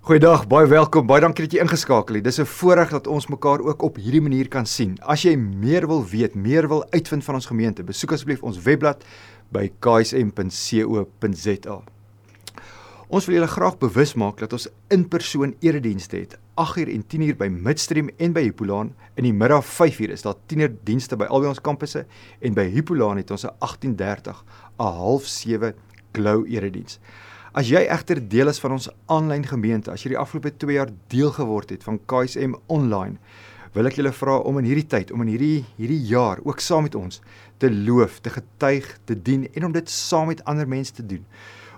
Goeiedag, 0.00 0.46
baie 0.48 0.64
welkom. 0.64 1.04
Baie 1.04 1.20
dankie 1.20 1.44
dat 1.44 1.52
jy 1.52 1.60
ingeskakel 1.60 2.16
het. 2.16 2.24
Dis 2.24 2.40
'n 2.40 2.46
voorreg 2.48 2.88
dat 2.88 3.06
ons 3.06 3.26
mekaar 3.28 3.60
ook 3.60 3.82
op 3.82 3.96
hierdie 3.96 4.20
manier 4.20 4.48
kan 4.48 4.66
sien. 4.66 4.96
As 5.02 5.22
jy 5.22 5.36
meer 5.36 5.86
wil 5.86 6.04
weet, 6.04 6.34
meer 6.34 6.68
wil 6.68 6.90
uitvind 6.90 7.24
van 7.24 7.34
ons 7.34 7.46
gemeente, 7.46 7.82
besoek 7.84 8.12
asseblief 8.12 8.42
ons 8.42 8.62
webblad 8.62 9.04
by 9.52 9.70
ksm.co.za. 9.78 11.02
Ons 13.08 13.26
wil 13.26 13.34
julle 13.34 13.46
graag 13.46 13.78
bewus 13.78 14.14
maak 14.14 14.38
dat 14.38 14.52
ons 14.52 14.68
in-persoon 14.88 15.54
eredienste 15.60 16.16
het. 16.16 16.38
8uur 16.56 16.88
en 16.88 17.04
10uur 17.06 17.36
by 17.36 17.48
Midstream 17.48 18.08
en 18.16 18.32
by 18.32 18.40
Hippolaan. 18.42 18.94
In 19.16 19.24
die 19.24 19.32
middag 19.34 19.64
5uur 19.64 20.10
is 20.10 20.22
daar 20.22 20.34
tienerdienste 20.46 21.16
by 21.16 21.24
albei 21.24 21.48
ons 21.48 21.60
kampusse 21.60 22.06
en 22.40 22.54
by 22.54 22.70
Hippolaan 22.70 23.16
het 23.16 23.30
ons 23.30 23.44
'n 23.44 23.50
18:30 23.58 24.44
'n 24.78 24.82
half 24.82 25.26
7 25.26 25.74
glow 26.12 26.46
erediens. 26.48 26.98
As 27.50 27.66
jy 27.66 27.80
egter 27.90 28.20
deel 28.30 28.46
is 28.46 28.60
van 28.62 28.76
ons 28.76 28.84
aanlyn 29.10 29.42
gemeente, 29.42 29.90
as 29.90 30.04
jy 30.04 30.12
die 30.12 30.18
afgelope 30.20 30.52
2 30.62 30.76
jaar 30.76 30.90
deel 31.10 31.32
geword 31.34 31.72
het 31.74 31.82
van 31.82 31.96
KSM 32.06 32.52
online, 32.70 33.18
wil 33.74 33.90
ek 33.90 33.96
julle 33.98 34.12
vra 34.14 34.36
om 34.46 34.60
in 34.60 34.68
hierdie 34.68 34.86
tyd, 34.86 35.10
om 35.10 35.24
in 35.24 35.32
hierdie 35.32 35.64
hierdie 35.74 35.98
jaar 36.12 36.38
ook 36.46 36.62
saam 36.62 36.86
met 36.86 36.94
ons 36.94 37.18
te 37.58 37.66
loof, 37.66 38.20
te 38.22 38.30
getuig, 38.36 38.86
te 39.02 39.16
dien 39.18 39.48
en 39.50 39.66
om 39.66 39.74
dit 39.74 39.90
saam 39.90 40.30
met 40.30 40.44
ander 40.46 40.70
mense 40.70 40.94
te 40.94 41.02
doen. 41.02 41.26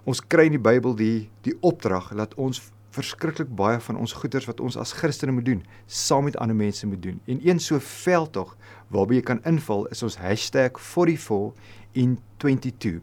Ons 0.04 0.20
kry 0.20 0.44
in 0.50 0.58
die 0.58 0.60
Bybel 0.60 0.92
die 0.98 1.16
die 1.48 1.56
opdrag 1.64 2.12
dat 2.20 2.36
ons 2.36 2.60
verskriklik 2.92 3.48
baie 3.56 3.80
van 3.80 3.96
ons 3.96 4.12
goeders 4.20 4.50
wat 4.50 4.60
ons 4.60 4.76
as 4.76 4.92
Christene 4.92 5.32
moet 5.32 5.48
doen, 5.48 5.64
saam 5.88 6.28
met 6.28 6.36
ander 6.36 6.56
mense 6.56 6.84
moet 6.86 7.00
doen. 7.00 7.16
En 7.24 7.40
een 7.40 7.64
so 7.64 7.80
veldtog 7.80 8.58
waarby 8.92 9.22
jy 9.22 9.24
kan 9.32 9.40
invul 9.48 9.88
is 9.88 10.04
ons 10.04 10.20
#44 10.20 11.56
in 11.96 12.18
22. 12.44 13.00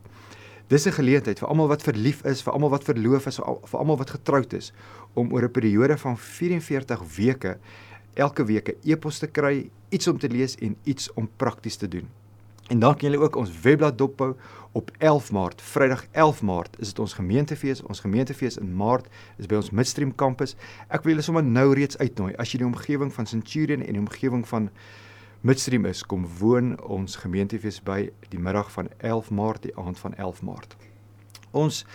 Dis 0.69 0.85
'n 0.85 0.91
geleentheid 0.91 1.39
vir 1.39 1.47
almal 1.47 1.67
wat 1.67 1.81
verlief 1.81 2.21
is, 2.25 2.43
vir 2.45 2.53
almal 2.53 2.69
wat 2.69 2.83
verloof 2.83 3.25
is, 3.25 3.39
vir 3.41 3.79
almal 3.79 3.97
wat 3.97 4.09
getroud 4.09 4.53
is 4.53 4.71
om 5.15 5.33
oor 5.33 5.43
'n 5.43 5.51
periode 5.51 5.97
van 5.97 6.17
44 6.17 7.01
weke 7.15 7.57
elke 8.13 8.45
week 8.45 8.69
'n 8.69 8.77
e-pos 8.83 9.17
te 9.19 9.27
kry, 9.27 9.69
iets 9.89 10.07
om 10.07 10.19
te 10.19 10.29
lees 10.29 10.55
en 10.55 10.75
iets 10.83 11.13
om 11.13 11.29
prakties 11.37 11.75
te 11.75 11.87
doen. 11.87 12.07
En 12.67 12.79
dan 12.79 12.95
kan 12.95 13.09
julle 13.09 13.23
ook 13.23 13.35
ons 13.35 13.61
webblad 13.61 13.97
dophou 13.97 14.35
op 14.71 14.91
11 14.97 15.31
Maart, 15.31 15.61
Vrydag 15.61 16.05
11 16.11 16.41
Maart 16.41 16.79
is 16.79 16.87
dit 16.87 16.99
ons 16.99 17.13
gemeentefees. 17.13 17.81
Ons 17.81 17.99
gemeentefees 17.99 18.57
in 18.57 18.75
Maart 18.75 19.07
is 19.37 19.45
by 19.45 19.55
ons 19.55 19.69
Midstream 19.69 20.15
kampus. 20.15 20.55
Ek 20.87 21.01
wil 21.03 21.11
julle 21.11 21.23
sommer 21.23 21.43
nou 21.43 21.73
reeds 21.73 21.97
uitnooi 21.97 22.35
as 22.35 22.51
jy 22.51 22.57
die 22.57 22.67
omgewing 22.67 23.13
van 23.13 23.25
Centurion 23.25 23.81
en 23.81 23.93
die 23.93 24.01
omgewing 24.01 24.47
van 24.47 24.69
Midstream 25.41 25.85
is, 25.87 26.01
kom 26.03 26.25
woon 26.41 26.73
ons 26.83 27.13
gemeentefees 27.21 27.77
by 27.87 28.09
die 28.27 28.39
middag 28.43 28.67
van 28.73 28.89
11 28.97 29.29
Maart, 29.31 29.61
die 29.69 29.75
aand 29.79 29.99
van 30.01 30.17
11 30.19 30.41
Maart. 30.43 30.73
Ons 31.55 31.85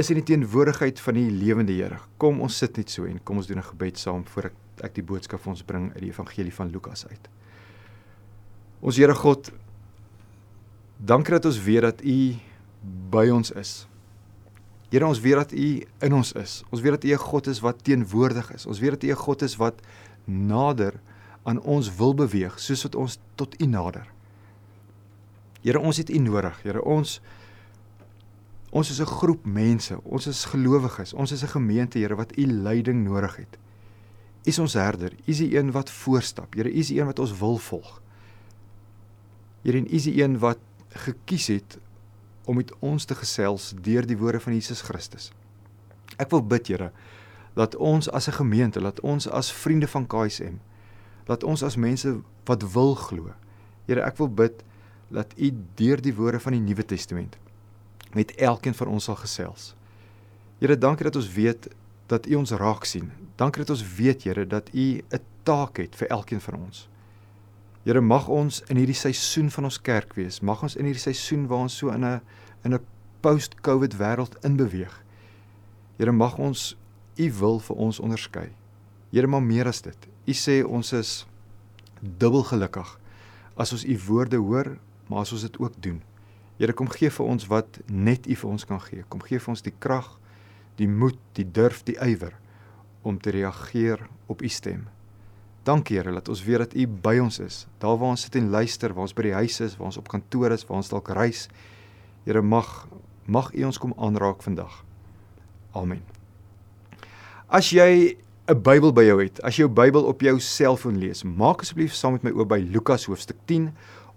is 0.00 0.08
in 0.08 0.16
die 0.16 0.24
teenwoordigheid 0.30 1.02
van 1.04 1.18
die 1.18 1.26
lewende 1.28 1.76
Here. 1.76 1.98
Kom 2.16 2.40
ons 2.40 2.56
sit 2.56 2.80
net 2.80 2.88
so 2.88 3.04
en 3.04 3.20
kom 3.20 3.36
ons 3.36 3.50
doen 3.50 3.60
'n 3.60 3.68
gebed 3.68 3.98
saam 3.98 4.24
voor 4.24 4.48
ek 4.48 4.54
ek 4.80 4.94
die 4.94 5.04
boodskap 5.04 5.40
vir 5.40 5.50
ons 5.50 5.62
bring 5.62 5.92
uit 5.92 6.00
die 6.00 6.08
evangelie 6.08 6.52
van 6.52 6.70
Lukas 6.72 7.06
uit. 7.06 7.28
Ons 8.80 8.96
Here 8.96 9.14
God, 9.14 9.52
dankie 10.96 11.32
dat 11.32 11.44
ons 11.44 11.60
weet 11.60 11.82
dat 11.82 12.00
U 12.00 12.34
by 13.10 13.28
ons 13.28 13.50
is. 13.50 13.86
Here, 14.90 15.06
ons 15.06 15.20
weet 15.20 15.34
dat 15.34 15.52
U 15.52 15.84
in 16.00 16.12
ons 16.12 16.32
is. 16.32 16.64
Ons 16.70 16.80
weet 16.80 16.92
dat 16.92 17.04
U 17.04 17.12
'n 17.12 17.18
God 17.18 17.46
is 17.46 17.60
wat 17.60 17.84
teenwoordig 17.84 18.54
is. 18.54 18.66
Ons 18.66 18.80
weet 18.80 18.90
dat 18.90 19.04
U 19.04 19.10
'n 19.10 19.16
God 19.16 19.42
is 19.42 19.56
wat 19.56 19.82
nader 20.24 20.94
is 20.94 21.09
aan 21.42 21.60
ons 21.60 21.94
wil 21.96 22.14
beweeg 22.14 22.58
soos 22.60 22.82
wat 22.82 22.94
ons 22.94 23.18
tot 23.34 23.54
U 23.62 23.66
nader. 23.66 24.08
Here, 25.60 25.80
ons 25.80 26.00
het 26.00 26.10
U 26.10 26.18
nodig. 26.18 26.62
Here, 26.64 26.82
ons 26.84 27.20
ons 28.70 28.90
is 28.90 29.00
'n 29.00 29.06
groep 29.06 29.44
mense. 29.44 29.98
Ons 30.04 30.26
is 30.26 30.44
gelowiges. 30.44 31.12
Ons 31.12 31.32
is 31.32 31.42
'n 31.42 31.48
gemeente, 31.48 31.98
Here, 31.98 32.14
wat 32.14 32.36
U 32.36 32.46
leiding 32.46 33.04
nodig 33.04 33.36
het. 33.36 33.58
U 34.44 34.48
is 34.48 34.58
ons 34.58 34.72
herder. 34.72 35.12
U 35.12 35.22
is 35.24 35.38
die 35.38 35.56
een 35.56 35.72
wat 35.72 35.90
voorstap. 35.90 36.54
Here, 36.54 36.70
U 36.70 36.72
is 36.72 36.88
die 36.88 37.00
een 37.00 37.06
wat 37.06 37.18
ons 37.18 37.38
wil 37.38 37.58
volg. 37.58 38.02
Here, 39.62 39.78
U 39.78 39.84
is 39.88 40.02
die 40.02 40.22
een 40.22 40.38
wat 40.38 40.58
gekies 40.88 41.46
het 41.46 41.78
om 42.44 42.56
met 42.56 42.72
ons 42.78 43.04
te 43.04 43.14
gesels 43.14 43.74
deur 43.80 44.06
die 44.06 44.16
woorde 44.16 44.40
van 44.40 44.52
Jesus 44.52 44.80
Christus. 44.80 45.32
Ek 46.16 46.30
wil 46.30 46.42
bid, 46.42 46.66
Here, 46.66 46.92
dat 47.54 47.76
ons 47.76 48.10
as 48.10 48.28
'n 48.28 48.32
gemeente, 48.32 48.80
dat 48.80 49.00
ons 49.00 49.28
as 49.28 49.52
vriende 49.52 49.88
van 49.88 50.06
KSM 50.06 50.58
dat 51.30 51.46
ons 51.46 51.62
as 51.62 51.78
mense 51.78 52.16
wat 52.48 52.66
wil 52.74 52.96
glo. 52.98 53.30
Here, 53.86 54.02
ek 54.02 54.18
wil 54.18 54.30
bid 54.42 54.64
dat 55.14 55.34
U 55.38 55.50
deur 55.78 56.02
die 56.02 56.14
woorde 56.14 56.40
van 56.42 56.56
die 56.56 56.62
Nuwe 56.62 56.84
Testament 56.86 57.38
met 58.14 58.34
elkeen 58.42 58.74
van 58.74 58.90
ons 58.90 59.06
sal 59.06 59.18
gesels. 59.20 59.74
Here, 60.58 60.74
dankie 60.78 61.06
dat 61.06 61.18
ons 61.18 61.30
weet 61.34 61.68
dat 62.10 62.26
U 62.26 62.40
ons 62.40 62.54
raak 62.58 62.86
sien. 62.88 63.12
Dankie 63.38 63.62
dat 63.62 63.70
ons 63.76 63.84
weet, 63.96 64.26
Here, 64.26 64.46
dat 64.46 64.70
U 64.74 64.86
'n 64.98 65.22
taak 65.46 65.78
het 65.78 65.94
vir 65.94 66.08
elkeen 66.08 66.40
van 66.40 66.54
ons. 66.54 66.88
Here, 67.84 68.00
mag 68.00 68.28
ons 68.28 68.62
in 68.68 68.76
hierdie 68.76 68.98
seisoen 68.98 69.50
van 69.50 69.64
ons 69.64 69.80
kerk 69.80 70.14
wees. 70.14 70.40
Mag 70.40 70.62
ons 70.62 70.76
in 70.76 70.84
hierdie 70.84 71.02
seisoen 71.02 71.46
waar 71.46 71.58
ons 71.58 71.76
so 71.76 71.88
in 71.90 72.04
'n 72.04 72.20
in 72.64 72.74
'n 72.74 72.84
post-COVID 73.20 73.96
wêreld 73.96 74.36
inbeweeg. 74.44 75.02
Here, 75.96 76.12
mag 76.12 76.38
ons 76.38 76.76
U 77.16 77.32
wil 77.32 77.58
vir 77.58 77.76
ons 77.76 78.00
onderskei. 78.00 78.50
Here, 79.10 79.26
maar 79.26 79.42
meer 79.42 79.66
as 79.66 79.80
dit. 79.80 80.08
U 80.30 80.34
sê 80.36 80.60
ons 80.62 80.92
is 80.94 81.24
dubbel 82.00 82.44
gelukkig 82.46 82.94
as 83.60 83.74
ons 83.74 83.84
u 83.84 83.96
woorde 84.06 84.38
hoor, 84.40 84.76
maar 85.08 85.24
as 85.24 85.32
ons 85.34 85.42
dit 85.44 85.58
ook 85.60 85.74
doen. 85.82 85.98
Here 86.60 86.72
kom 86.76 86.88
gee 86.92 87.10
vir 87.12 87.26
ons 87.26 87.48
wat 87.50 87.80
net 87.88 88.28
u 88.28 88.36
vir 88.36 88.50
ons 88.50 88.64
kan 88.68 88.80
gee. 88.84 89.04
Kom 89.12 89.20
gee 89.24 89.40
vir 89.40 89.52
ons 89.52 89.64
die 89.64 89.74
krag, 89.82 90.06
die 90.78 90.88
moed, 90.88 91.18
die 91.36 91.44
durf, 91.44 91.82
die 91.88 91.98
ywer 92.00 92.36
om 93.02 93.18
te 93.20 93.32
reageer 93.32 94.06
op 94.28 94.44
u 94.44 94.48
stem. 94.48 94.86
Dankie 95.64 95.98
Here 95.98 96.12
dat 96.12 96.28
ons 96.32 96.42
weet 96.44 96.64
dat 96.64 96.76
u 96.76 96.86
by 96.86 97.18
ons 97.20 97.40
is. 97.40 97.66
Daar 97.80 97.98
waar 98.00 98.14
ons 98.14 98.24
sit 98.24 98.36
en 98.36 98.48
luister, 98.52 98.94
waar 98.96 99.08
ons 99.08 99.16
by 99.16 99.28
die 99.28 99.36
huis 99.36 99.60
is, 99.60 99.76
waar 99.76 99.90
ons 99.90 100.00
op 100.00 100.08
kantoor 100.08 100.52
is, 100.56 100.64
waar 100.68 100.80
ons 100.80 100.92
dalk 100.92 101.12
reis. 101.16 101.48
Here 102.24 102.42
mag 102.42 102.86
mag 103.30 103.52
u 103.54 103.64
ons 103.64 103.78
kom 103.78 103.92
aanraak 103.96 104.42
vandag. 104.42 104.80
Amen. 105.76 106.00
As 107.46 107.70
jy 107.70 108.16
'n 108.50 108.62
Bybel 108.66 108.90
by 108.90 109.04
jou 109.06 109.20
het, 109.20 109.36
as 109.46 109.54
jy 109.54 109.62
jou 109.62 109.70
Bybel 109.70 110.08
op 110.10 110.24
jou 110.26 110.32
selfoon 110.42 110.96
lees, 110.98 111.20
maak 111.22 111.60
asseblief 111.62 111.92
saam 111.94 112.16
met 112.16 112.24
my 112.26 112.32
oop 112.34 112.48
by 112.50 112.56
Lukas 112.58 113.04
hoofstuk 113.06 113.36
10. 113.46 113.68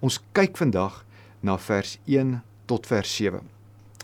Ons 0.02 0.16
kyk 0.34 0.56
vandag 0.58 1.04
na 1.46 1.54
vers 1.62 2.00
1 2.10 2.40
tot 2.66 2.88
vers 2.90 3.12
7. 3.14 3.44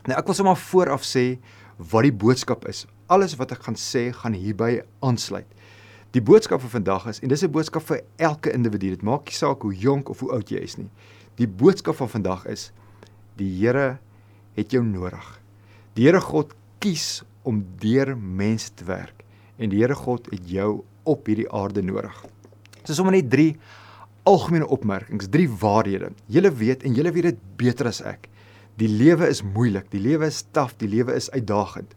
Nou 0.05 0.17
ek 0.19 0.27
wil 0.29 0.35
sommer 0.37 0.59
vooraf 0.69 1.01
sê 1.01 1.39
wat 1.81 2.05
die 2.05 2.13
boodskap 2.13 2.67
is. 2.69 2.83
Alles 3.09 3.33
wat 3.39 3.55
ek 3.55 3.65
gaan 3.65 3.77
sê, 3.79 4.11
gaan 4.13 4.37
hierby 4.37 4.83
aansluit. 5.01 5.49
Die 6.13 6.21
boodskap 6.21 6.61
vir 6.61 6.75
vandag 6.75 7.07
is 7.09 7.23
en 7.25 7.33
dis 7.33 7.43
'n 7.43 7.49
boodskap 7.49 7.81
vir 7.89 8.03
elke 8.19 8.53
individu. 8.53 8.91
Dit 8.93 9.01
maak 9.01 9.25
nie 9.25 9.33
saak 9.33 9.65
hoe 9.65 9.73
jonk 9.73 10.09
of 10.09 10.19
hoe 10.19 10.31
oud 10.31 10.49
jy 10.49 10.61
is 10.61 10.77
nie. 10.77 10.89
Die 11.37 11.47
boodskap 11.47 11.95
van 11.95 12.09
vandag 12.09 12.45
is 12.45 12.71
die 13.35 13.49
Here 13.49 13.97
het 14.53 14.69
jou 14.69 14.83
nodig. 14.83 15.41
Die 15.95 16.05
Here 16.05 16.21
God 16.21 16.53
kies 16.79 17.23
om 17.41 17.65
deur 17.79 18.15
mense 18.15 18.69
te 18.75 18.85
werk 18.85 19.25
en 19.59 19.71
die 19.71 19.81
Here 19.83 19.95
God 19.95 20.29
het 20.31 20.47
jou 20.49 20.81
op 21.09 21.27
hierdie 21.27 21.49
aarde 21.51 21.83
nodig. 21.83 22.15
Dis 22.85 22.97
sommer 22.97 23.13
net 23.15 23.29
drie 23.31 23.53
algemene 24.29 24.67
opmerkings, 24.67 25.29
drie 25.31 25.49
waarhede. 25.49 26.11
Julle 26.31 26.51
weet 26.53 26.83
en 26.85 26.95
julle 26.97 27.11
weet 27.15 27.31
dit 27.31 27.41
beter 27.59 27.89
as 27.89 28.01
ek. 28.05 28.29
Die 28.79 28.89
lewe 28.89 29.27
is 29.27 29.41
moeilik, 29.43 29.89
die 29.91 30.01
lewe 30.01 30.29
is 30.29 30.43
taaf, 30.55 30.75
die 30.79 30.89
lewe 30.89 31.15
is 31.17 31.29
uitdagend. 31.35 31.95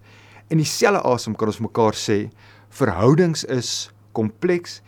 In 0.51 0.61
dieselfde 0.61 1.03
asem 1.09 1.37
kan 1.39 1.53
ons 1.53 1.63
mekaar 1.63 1.97
sê 1.97 2.27
verhoudings 2.73 3.45
is 3.53 3.93
kompleks 4.17 4.81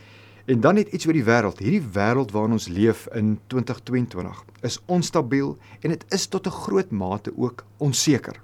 en 0.51 0.61
dan 0.61 0.77
net 0.77 0.91
iets 0.93 1.07
oor 1.09 1.17
die 1.17 1.25
wêreld. 1.25 1.61
Hierdie 1.63 1.85
wêreld 1.95 2.35
waarin 2.35 2.57
ons 2.59 2.69
leef 2.69 3.07
in 3.17 3.37
2022 3.53 4.43
is 4.67 4.81
onstabiel 4.93 5.55
en 5.83 5.95
dit 5.95 6.05
is 6.13 6.27
tot 6.27 6.47
'n 6.47 6.59
groot 6.65 6.91
mate 6.91 7.33
ook 7.37 7.65
onseker. 7.79 8.41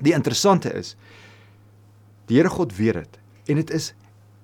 Die 0.00 0.12
interessante 0.12 0.72
is 0.74 0.96
die 2.26 2.36
Here 2.36 2.48
God 2.48 2.76
weet 2.76 2.94
dit 2.94 3.23
En 3.46 3.60
dit 3.60 3.70
is 3.70 3.92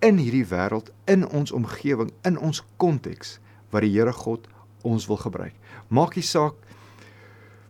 in 0.05 0.19
hierdie 0.21 0.47
wêreld, 0.49 0.91
in 1.05 1.27
ons 1.29 1.53
omgewing, 1.53 2.13
in 2.25 2.39
ons 2.39 2.63
konteks 2.81 3.39
wat 3.73 3.85
die 3.85 3.93
Here 3.95 4.13
God 4.13 4.49
ons 4.87 5.07
wil 5.11 5.21
gebruik. 5.21 5.57
Maak 5.89 6.17
nie 6.17 6.25
saak 6.25 6.57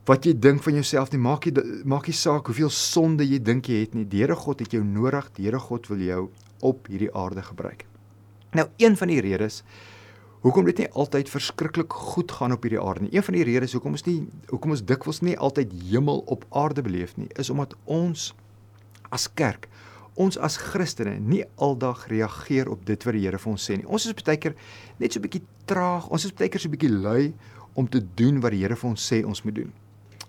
wat 0.08 0.26
jy 0.26 0.32
dink 0.34 0.62
van 0.64 0.78
jouself 0.78 1.12
nie, 1.12 1.20
maak 1.22 1.46
nie 1.46 1.82
maak 1.86 2.08
nie 2.10 2.16
saak 2.16 2.48
hoeveel 2.50 2.70
sonde 2.74 3.26
jy 3.26 3.38
dink 3.42 3.68
jy 3.70 3.84
het 3.84 3.94
nie. 3.94 4.06
Die 4.08 4.22
Here 4.24 4.38
God 4.38 4.62
het 4.64 4.74
jou 4.74 4.82
nodig. 4.86 5.30
Die 5.36 5.46
Here 5.46 5.60
God 5.62 5.86
wil 5.90 6.02
jou 6.06 6.22
op 6.66 6.90
hierdie 6.90 7.12
aarde 7.16 7.44
gebruik. 7.46 7.86
Nou, 8.56 8.66
een 8.82 8.96
van 8.98 9.10
die 9.10 9.20
redes 9.22 9.62
hoekom 10.40 10.66
dit 10.70 10.80
nie 10.80 10.88
altyd 10.96 11.28
verskriklik 11.28 11.92
goed 11.92 12.32
gaan 12.32 12.54
op 12.56 12.64
hierdie 12.64 12.80
aarde 12.80 13.06
nie. 13.06 13.14
Een 13.14 13.26
van 13.26 13.36
die 13.36 13.46
redes 13.46 13.74
hoekom 13.76 13.94
ons 13.98 14.06
nie 14.06 14.18
hoekom 14.50 14.74
ons 14.74 14.84
dikwels 14.86 15.20
nie 15.26 15.36
altyd 15.38 15.74
hemel 15.90 16.24
op 16.32 16.46
aarde 16.48 16.82
beleef 16.82 17.14
nie, 17.20 17.28
is 17.38 17.50
omdat 17.52 17.76
ons 17.84 18.30
as 19.10 19.28
kerk 19.34 19.68
ons 20.20 20.36
as 20.44 20.58
Christene 20.60 21.16
nie 21.18 21.42
aldag 21.56 22.04
reageer 22.12 22.68
op 22.68 22.84
dit 22.88 23.04
wat 23.06 23.16
die 23.16 23.22
Here 23.24 23.38
vir 23.40 23.52
ons 23.52 23.68
sê 23.68 23.78
nie. 23.78 23.86
Ons 23.88 24.06
is 24.10 24.16
baie 24.16 24.36
keer 24.40 24.56
net 24.98 25.12
so 25.12 25.20
'n 25.20 25.24
bietjie 25.28 25.44
traag. 25.66 26.10
Ons 26.10 26.24
is 26.24 26.32
baie 26.32 26.48
keer 26.48 26.60
so 26.60 26.68
'n 26.68 26.76
bietjie 26.76 26.92
lui 26.92 27.34
om 27.74 27.88
te 27.88 28.00
doen 28.16 28.40
wat 28.40 28.52
die 28.52 28.60
Here 28.60 28.76
vir 28.76 28.90
ons 28.90 29.12
sê 29.12 29.24
ons 29.24 29.44
moet 29.44 29.54
doen. 29.54 29.72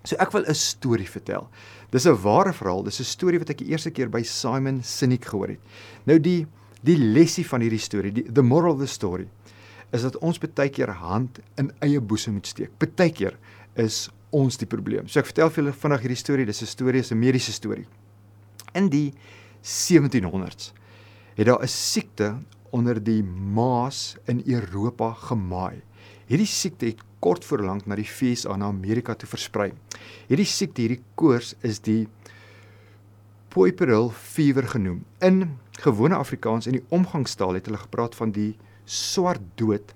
So 0.04 0.16
ek 0.20 0.32
wil 0.32 0.46
'n 0.48 0.56
storie 0.56 1.10
vertel. 1.10 1.50
Dis 1.92 2.06
'n 2.06 2.16
ware 2.24 2.54
verhaal. 2.54 2.84
Dis 2.84 3.00
'n 3.00 3.04
storie 3.04 3.40
wat 3.40 3.50
ek 3.50 3.58
die 3.58 3.70
eerste 3.70 3.92
keer 3.92 4.10
by 4.10 4.24
Simon 4.24 4.82
Sinek 4.84 5.26
gehoor 5.26 5.50
het. 5.50 5.60
Nou 6.06 6.20
die 6.20 6.48
die 6.84 6.98
lesie 6.98 7.46
van 7.46 7.62
hierdie 7.62 7.80
storie, 7.80 8.12
die 8.12 8.24
the 8.24 8.42
moral 8.42 8.74
of 8.74 8.80
the 8.80 8.88
story, 8.88 9.28
is 9.94 10.02
dat 10.02 10.18
ons 10.18 10.40
baie 10.40 10.70
keer 10.70 10.90
hand 10.90 11.40
in 11.58 11.72
eie 11.82 12.00
boesem 12.00 12.34
moet 12.34 12.48
steek. 12.48 12.72
Baie 12.80 13.12
keer 13.12 13.38
is 13.76 14.10
ons 14.32 14.58
die 14.58 14.66
probleem. 14.66 15.08
So 15.08 15.20
ek 15.20 15.26
vertel 15.26 15.50
vir 15.50 15.64
julle 15.64 15.74
vinnig 15.74 16.02
hierdie 16.02 16.18
storie. 16.18 16.46
Dis 16.46 16.62
'n 16.62 16.66
storie, 16.66 17.00
is 17.00 17.12
'n 17.12 17.20
mediese 17.20 17.52
storie. 17.52 17.86
In 18.74 18.90
die 18.90 19.14
1700s 19.62 20.74
het 21.36 21.46
daar 21.46 21.62
'n 21.64 21.68
siekte 21.68 22.38
onder 22.70 23.04
die 23.04 23.24
Maas 23.24 24.16
in 24.26 24.42
Europa 24.46 25.14
gemaai. 25.14 25.82
Hierdie 26.26 26.48
siekte 26.48 26.86
het 26.86 27.02
kort 27.20 27.46
voor 27.46 27.60
lank 27.60 27.86
na 27.86 27.96
die 27.96 28.08
VSA 28.08 28.56
na 28.56 28.66
Amerika 28.66 29.16
toe 29.16 29.30
versprei. 29.30 29.72
Hierdie 30.28 30.46
siekte, 30.46 30.82
hierdie 30.82 31.04
koors 31.16 31.56
is 31.62 31.80
die 31.80 32.08
puerperal 33.52 34.10
fever 34.10 34.68
genoem. 34.68 35.04
In 35.20 35.58
gewone 35.84 36.16
Afrikaans 36.16 36.68
in 36.68 36.80
die 36.80 36.86
omgangstaal 36.90 37.54
het 37.54 37.66
hulle 37.66 37.78
gepraat 37.78 38.16
van 38.16 38.32
die 38.32 38.58
swart 38.86 39.44
dood 39.56 39.94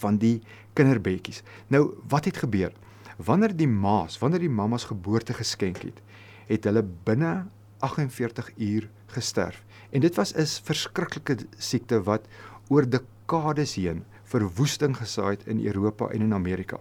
van 0.00 0.18
die 0.18 0.38
kinderbeetjies. 0.78 1.42
Nou, 1.68 1.90
wat 2.08 2.24
het 2.24 2.36
gebeur? 2.36 2.72
Wanneer 3.16 3.56
die 3.56 3.68
maas, 3.68 4.18
wanneer 4.18 4.44
die 4.46 4.52
mammas 4.52 4.84
geboorte 4.84 5.34
geskenk 5.34 5.82
het, 5.82 6.02
het 6.46 6.64
hulle 6.64 6.84
binne 7.04 7.48
48 7.78 8.52
uur 8.56 8.88
gesterf. 9.06 9.64
En 9.90 10.00
dit 10.00 10.14
was 10.14 10.34
'n 10.34 10.46
verskriklike 10.64 11.36
siekte 11.58 12.02
wat 12.02 12.26
oor 12.68 12.88
dekades 12.88 13.74
heen 13.74 14.04
verwoesting 14.24 14.96
gesaai 14.96 15.36
het 15.36 15.46
in 15.46 15.66
Europa 15.66 16.08
en 16.08 16.20
in 16.20 16.34
Amerika. 16.34 16.78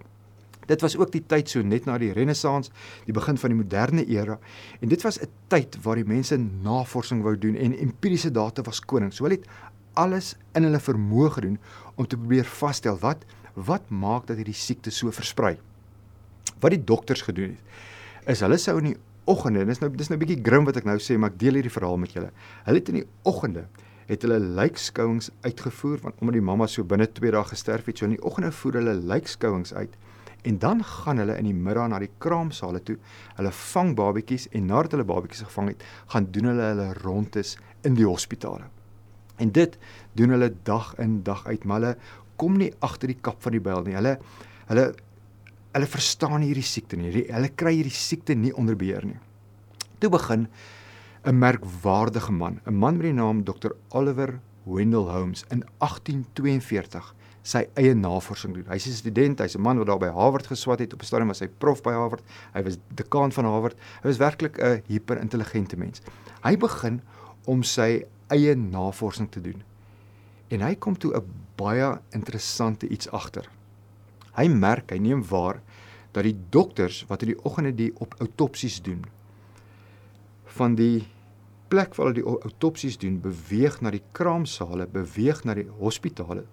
Dit 0.67 0.81
was 0.81 0.97
ook 0.97 1.11
die 1.11 1.23
tyd 1.25 1.49
so 1.49 1.61
net 1.63 1.85
na 1.85 1.97
die 1.97 2.11
renessans, 2.11 2.71
die 3.05 3.15
begin 3.15 3.38
van 3.38 3.49
die 3.49 3.57
moderne 3.57 4.03
era 4.05 4.39
en 4.79 4.89
dit 4.89 5.01
was 5.01 5.19
'n 5.21 5.29
tyd 5.47 5.77
waar 5.83 5.95
die 5.95 6.07
mense 6.07 6.38
navorsing 6.38 7.23
wou 7.23 7.38
doen 7.38 7.55
en 7.55 7.77
empiriese 7.77 8.31
data 8.31 8.61
was 8.61 8.79
koning. 8.79 9.13
So 9.13 9.23
hulle 9.23 9.35
het 9.35 9.47
alles 9.94 10.35
in 10.53 10.63
hulle 10.63 10.79
vermoë 10.79 11.29
gedoen 11.29 11.59
om 11.95 12.07
te 12.07 12.17
probeer 12.17 12.45
vasstel 12.45 12.97
wat 12.97 13.25
wat 13.53 13.89
maak 13.89 14.27
dat 14.27 14.38
hierdie 14.38 14.53
siekte 14.53 14.91
so 14.91 15.11
versprei. 15.11 15.57
Wat 16.59 16.71
die 16.71 16.83
dokters 16.83 17.21
gedoen 17.21 17.49
het, 17.49 17.61
is 18.27 18.39
hulle 18.39 18.57
sou 18.57 18.77
in 18.77 18.91
die 18.91 18.97
oggende, 19.27 19.65
dis 19.68 19.81
nou 19.83 19.91
dis 19.91 20.09
nou 20.09 20.18
'n 20.18 20.24
bietjie 20.25 20.44
grim 20.44 20.65
wat 20.65 20.77
ek 20.77 20.85
nou 20.85 20.97
sê, 20.97 21.18
maar 21.18 21.31
ek 21.31 21.39
deel 21.39 21.59
hierdie 21.59 21.71
verhaal 21.71 21.97
met 21.97 22.13
julle. 22.13 22.31
Hulle 22.65 22.79
het 22.79 22.89
in 22.89 22.95
die 23.01 23.07
oggende 23.24 23.68
het 24.07 24.21
hulle 24.24 24.39
lijkskouings 24.39 25.31
uitgevoer 25.44 26.00
want 26.01 26.15
omdat 26.21 26.33
die 26.33 26.41
mamma 26.41 26.68
so 26.68 26.83
binne 26.83 27.07
2 27.12 27.31
dae 27.31 27.44
gesterf 27.44 27.85
het, 27.85 27.97
so 27.97 28.06
in 28.06 28.15
die 28.15 28.24
oggende 28.24 28.51
voer 28.51 28.79
hulle 28.79 28.94
lijkskouings 28.94 29.74
uit 29.74 29.97
en 30.47 30.59
dan 30.59 30.83
gaan 30.83 31.18
hulle 31.18 31.38
in 31.38 31.50
die 31.50 31.53
middag 31.53 31.89
na 31.91 32.00
die 32.00 32.12
kraamsale 32.24 32.79
toe. 32.83 32.95
Hulle 33.35 33.51
vang 33.51 33.95
babetjies 33.97 34.47
en 34.56 34.69
nadat 34.69 34.95
hulle 34.95 35.07
babetjies 35.07 35.44
gevang 35.50 35.73
het, 35.73 35.83
gaan 36.13 36.30
doen 36.31 36.51
hulle 36.51 36.69
hulle 36.71 36.94
rondes 37.01 37.57
in 37.88 37.97
die 37.97 38.07
hospitale. 38.07 38.69
En 39.44 39.51
dit 39.51 39.77
doen 40.18 40.30
hulle 40.35 40.53
dag 40.63 40.94
in 41.03 41.19
dag 41.23 41.45
uit, 41.47 41.65
maar 41.65 41.81
hulle 41.81 41.97
kom 42.38 42.57
nie 42.57 42.71
agter 42.85 43.12
die 43.12 43.19
kap 43.21 43.41
van 43.44 43.57
die 43.57 43.63
byl 43.63 43.83
nie. 43.83 43.97
Hulle 43.97 44.18
hulle 44.68 44.88
hulle 45.77 45.89
verstaan 45.89 46.41
hierdie 46.41 46.65
siekte 46.65 46.97
nie. 46.97 47.12
Hulle 47.29 47.51
kry 47.53 47.75
hierdie 47.77 47.94
siekte 47.94 48.35
nie 48.35 48.53
onder 48.57 48.77
beheer 48.79 49.06
nie. 49.06 49.19
Toe 50.01 50.09
begin 50.09 50.47
'n 51.25 51.39
merkwaardige 51.39 52.31
man, 52.31 52.59
'n 52.65 52.74
man 52.74 52.97
met 52.97 53.06
die 53.06 53.13
naam 53.13 53.44
Dr. 53.44 53.75
Oliver 53.89 54.39
Wendell 54.65 55.07
Holmes 55.09 55.44
in 55.50 55.63
1842 55.79 57.13
sy 57.44 57.68
eie 57.79 57.94
navorsing 57.95 58.53
doen. 58.53 58.65
Hy's 58.68 58.88
'n 58.88 58.94
student, 58.94 59.39
hy's 59.39 59.56
'n 59.56 59.62
man 59.62 59.77
wat 59.77 59.88
daar 59.88 60.00
by 60.00 60.12
Harvard 60.12 60.47
geswat 60.47 60.79
het 60.79 60.94
op 60.94 61.01
'n 61.01 61.06
stadium 61.06 61.27
was 61.27 61.39
hy 61.39 61.47
prof 61.47 61.81
by 61.81 61.91
Harvard. 61.91 62.23
Hy 62.53 62.63
was 62.63 62.77
dekaan 62.94 63.31
van 63.31 63.45
Harvard. 63.45 63.77
Hy 64.01 64.07
was 64.07 64.18
werklik 64.18 64.57
'n 64.57 64.83
hiperintelligente 64.88 65.77
mens. 65.77 66.01
Hy 66.44 66.57
begin 66.57 67.01
om 67.45 67.63
sy 67.63 68.03
eie 68.27 68.56
navorsing 68.56 69.31
te 69.31 69.41
doen. 69.41 69.63
En 70.50 70.62
hy 70.62 70.75
kom 70.75 70.97
toe 70.97 71.15
'n 71.15 71.23
baie 71.56 72.00
interessante 72.12 72.88
iets 72.88 73.09
agter. 73.12 73.50
Hy 74.37 74.47
merk, 74.53 74.91
hy 74.93 74.99
neem 75.01 75.23
waar 75.25 75.61
dat 76.13 76.23
die 76.23 76.37
dokters 76.53 77.03
wat 77.09 77.23
in 77.25 77.33
die 77.33 77.43
oggende 77.45 77.73
die 77.75 77.91
op 78.01 78.15
autopsies 78.21 78.79
doen 78.81 79.03
van 80.57 80.75
die 80.77 81.05
plek 81.69 81.95
waar 81.97 82.09
hulle 82.09 82.21
die 82.21 82.25
autopsies 82.49 82.97
doen 83.01 83.19
beweeg 83.21 83.81
na 83.81 83.91
die 83.93 84.03
kraamsale, 84.17 84.87
beweeg 84.89 85.43
na 85.45 85.53
die 85.57 85.67
hospitale, 85.81 86.45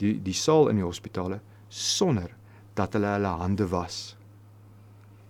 die 0.00 0.16
die 0.24 0.34
saal 0.34 0.70
in 0.72 0.80
die 0.80 0.86
hospitale 0.86 1.40
sonder 1.68 2.32
dat 2.78 2.96
hulle 2.96 3.12
hulle 3.14 3.34
hande 3.42 3.68
was. 3.70 4.16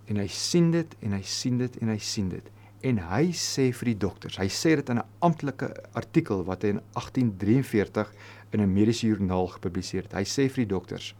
En 0.09 0.21
hy 0.21 0.27
sien 0.31 0.71
dit 0.73 0.95
en 1.01 1.17
hy 1.17 1.21
sien 1.25 1.59
dit 1.61 1.81
en 1.81 1.91
hy 1.93 1.99
sien 2.01 2.29
dit 2.33 2.51
en 2.85 2.99
hy 3.09 3.31
sê 3.33 3.71
vir 3.73 3.91
die 3.91 3.99
dokters, 4.03 4.37
hy 4.37 4.45
sê 4.53 4.75
dit 4.77 4.89
in 4.93 4.99
'n 4.99 5.07
amptelike 5.25 5.69
artikel 5.93 6.43
wat 6.45 6.61
hy 6.63 6.75
in 6.75 6.81
1843 6.93 8.11
in 8.53 8.61
'n 8.61 8.73
mediese 8.73 9.07
joernaal 9.07 9.47
gepubliseer 9.47 10.03
het. 10.03 10.13
Hy 10.13 10.23
sê 10.23 10.49
vir 10.49 10.65
die 10.65 10.73
dokters: 10.73 11.15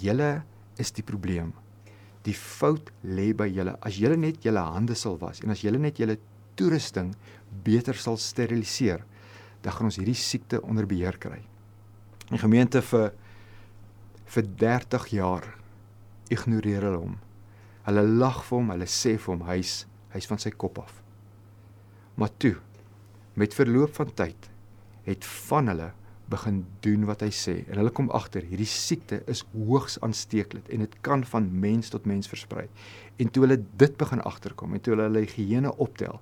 "Julle 0.00 0.44
is 0.78 0.92
die 0.92 1.02
probleem. 1.02 1.52
Die 2.24 2.34
fout 2.34 2.90
lê 3.04 3.32
by 3.36 3.48
julle. 3.48 3.76
As 3.80 3.98
julle 4.00 4.16
net 4.16 4.44
julle 4.44 4.60
hande 4.60 4.94
sal 4.94 5.18
was 5.20 5.42
en 5.44 5.50
as 5.50 5.60
julle 5.60 5.78
net 5.78 5.98
julle 5.98 6.16
toerusting 6.56 7.14
beter 7.64 7.94
sal 7.94 8.16
steriliseer, 8.16 9.04
dan 9.62 9.72
gaan 9.72 9.90
ons 9.90 9.98
hierdie 9.98 10.14
siekte 10.14 10.60
onder 10.62 10.86
beheer 10.86 11.18
kry. 11.18 11.42
Die 12.30 12.40
gemeente 12.40 12.82
vir 12.82 13.12
vir 14.34 14.48
30 14.58 15.08
jaar 15.12 15.44
ignoreer 16.32 16.86
hulle 16.88 17.00
hom. 17.02 17.18
Hulle 17.84 18.04
lag 18.08 18.40
vir 18.46 18.58
hom, 18.58 18.70
hulle 18.72 18.88
sê 18.88 19.16
vir 19.18 19.34
hom 19.34 19.44
hy's 19.48 19.84
hy's 20.14 20.28
van 20.30 20.38
sy 20.38 20.52
kop 20.54 20.78
af. 20.78 21.02
Maar 22.16 22.30
toe 22.38 22.54
met 23.34 23.54
verloop 23.56 23.96
van 23.98 24.12
tyd 24.14 24.48
het 25.04 25.26
van 25.48 25.68
hulle 25.72 25.90
begin 26.34 26.62
doen 26.84 27.06
wat 27.08 27.22
hy 27.24 27.30
sê 27.34 27.54
en 27.64 27.78
hulle 27.80 27.92
kom 27.94 28.10
agter 28.16 28.44
hierdie 28.48 28.68
siekte 28.68 29.20
is 29.30 29.44
hoogs 29.54 29.96
aansteeklik 30.04 30.68
en 30.74 30.84
dit 30.84 30.96
kan 31.06 31.24
van 31.30 31.48
mens 31.64 31.92
tot 31.94 32.08
mens 32.10 32.30
versprei. 32.30 32.66
En 33.22 33.30
toe 33.30 33.46
hulle 33.46 33.60
dit 33.62 33.96
begin 34.00 34.22
agterkom 34.26 34.74
en 34.74 34.82
toe 34.82 34.94
hulle 34.94 35.08
hulle 35.08 35.24
higiëne 35.24 35.72
optel, 35.82 36.20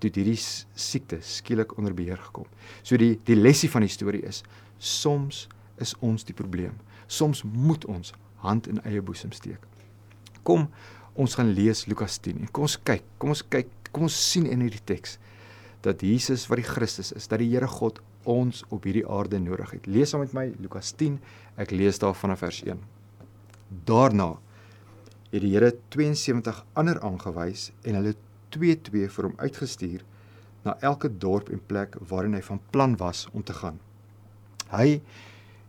toe 0.00 0.10
hierdie 0.12 0.38
siekte 0.38 1.20
skielik 1.24 1.76
onder 1.78 1.94
beheer 1.96 2.20
gekom. 2.28 2.48
So 2.82 3.00
die 3.00 3.14
die 3.24 3.38
lesie 3.38 3.70
van 3.72 3.86
die 3.86 3.92
storie 3.92 4.24
is 4.28 4.42
soms 4.78 5.46
is 5.82 5.94
ons 6.04 6.26
die 6.28 6.36
probleem. 6.36 6.76
Soms 7.06 7.42
moet 7.44 7.86
ons 7.90 8.12
hand 8.44 8.68
in 8.70 8.82
eie 8.84 9.02
boesem 9.02 9.32
steek. 9.32 9.60
Kom 10.44 10.68
ons 11.14 11.36
gaan 11.38 11.52
lees 11.54 11.86
Lukas 11.86 12.18
10 12.20 12.42
en 12.42 12.50
kom 12.52 12.66
ons 12.66 12.76
kyk, 12.82 13.04
kom 13.22 13.32
ons 13.32 13.44
kyk, 13.48 13.70
kom 13.94 14.08
ons 14.08 14.16
sien 14.32 14.46
in 14.50 14.64
hierdie 14.66 14.82
teks 14.84 15.18
dat 15.84 16.00
Jesus 16.00 16.46
wat 16.48 16.62
die 16.62 16.66
Christus 16.66 17.12
is, 17.12 17.28
dat 17.28 17.42
die 17.42 17.50
Here 17.52 17.68
God 17.68 18.00
ons 18.28 18.62
op 18.72 18.86
hierdie 18.88 19.04
aarde 19.04 19.40
nodig 19.42 19.74
het. 19.76 19.88
Lees 19.90 20.14
saam 20.14 20.24
met 20.24 20.32
my 20.36 20.46
Lukas 20.62 20.94
10. 20.96 21.18
Ek 21.60 21.74
lees 21.74 22.00
daar 22.00 22.16
vanaf 22.16 22.40
vers 22.44 22.62
1. 22.64 22.80
Daarna 23.88 24.30
het 25.28 25.42
die 25.44 25.52
Here 25.52 25.74
72 25.92 26.62
ander 26.78 27.00
aangewys 27.04 27.68
en 27.84 28.00
hulle 28.00 28.14
2-2 28.56 29.10
vir 29.12 29.28
hom 29.28 29.36
uitgestuur 29.42 30.04
na 30.64 30.78
elke 30.80 31.10
dorp 31.10 31.50
en 31.52 31.60
plek 31.68 31.98
waarin 32.08 32.38
hy 32.38 32.42
van 32.46 32.62
plan 32.72 32.96
was 33.00 33.26
om 33.32 33.44
te 33.44 33.56
gaan. 33.56 33.76
Hy 34.72 35.02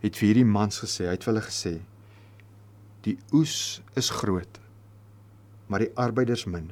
het 0.05 0.15
vir 0.15 0.29
hierdie 0.29 0.48
mans 0.48 0.79
gesê, 0.79 1.10
hy 1.10 1.17
het 1.17 1.25
vir 1.25 1.34
hulle 1.34 1.45
gesê: 1.50 1.74
"Die 3.03 3.17
oes 3.36 3.81
is 4.00 4.13
groot, 4.22 4.62
maar 5.67 5.84
die 5.84 5.91
arbeiders 6.00 6.45
min. 6.45 6.72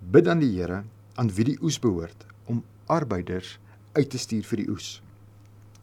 Bid 0.00 0.28
aan 0.28 0.44
die 0.44 0.54
Here 0.54 0.84
aan 1.16 1.32
wie 1.34 1.50
die 1.50 1.58
oes 1.64 1.80
behoort 1.80 2.29
arbeiders 2.90 3.58
uit 3.94 4.10
te 4.10 4.18
stuur 4.18 4.46
vir 4.46 4.62
die 4.62 4.70
oes. 4.70 4.88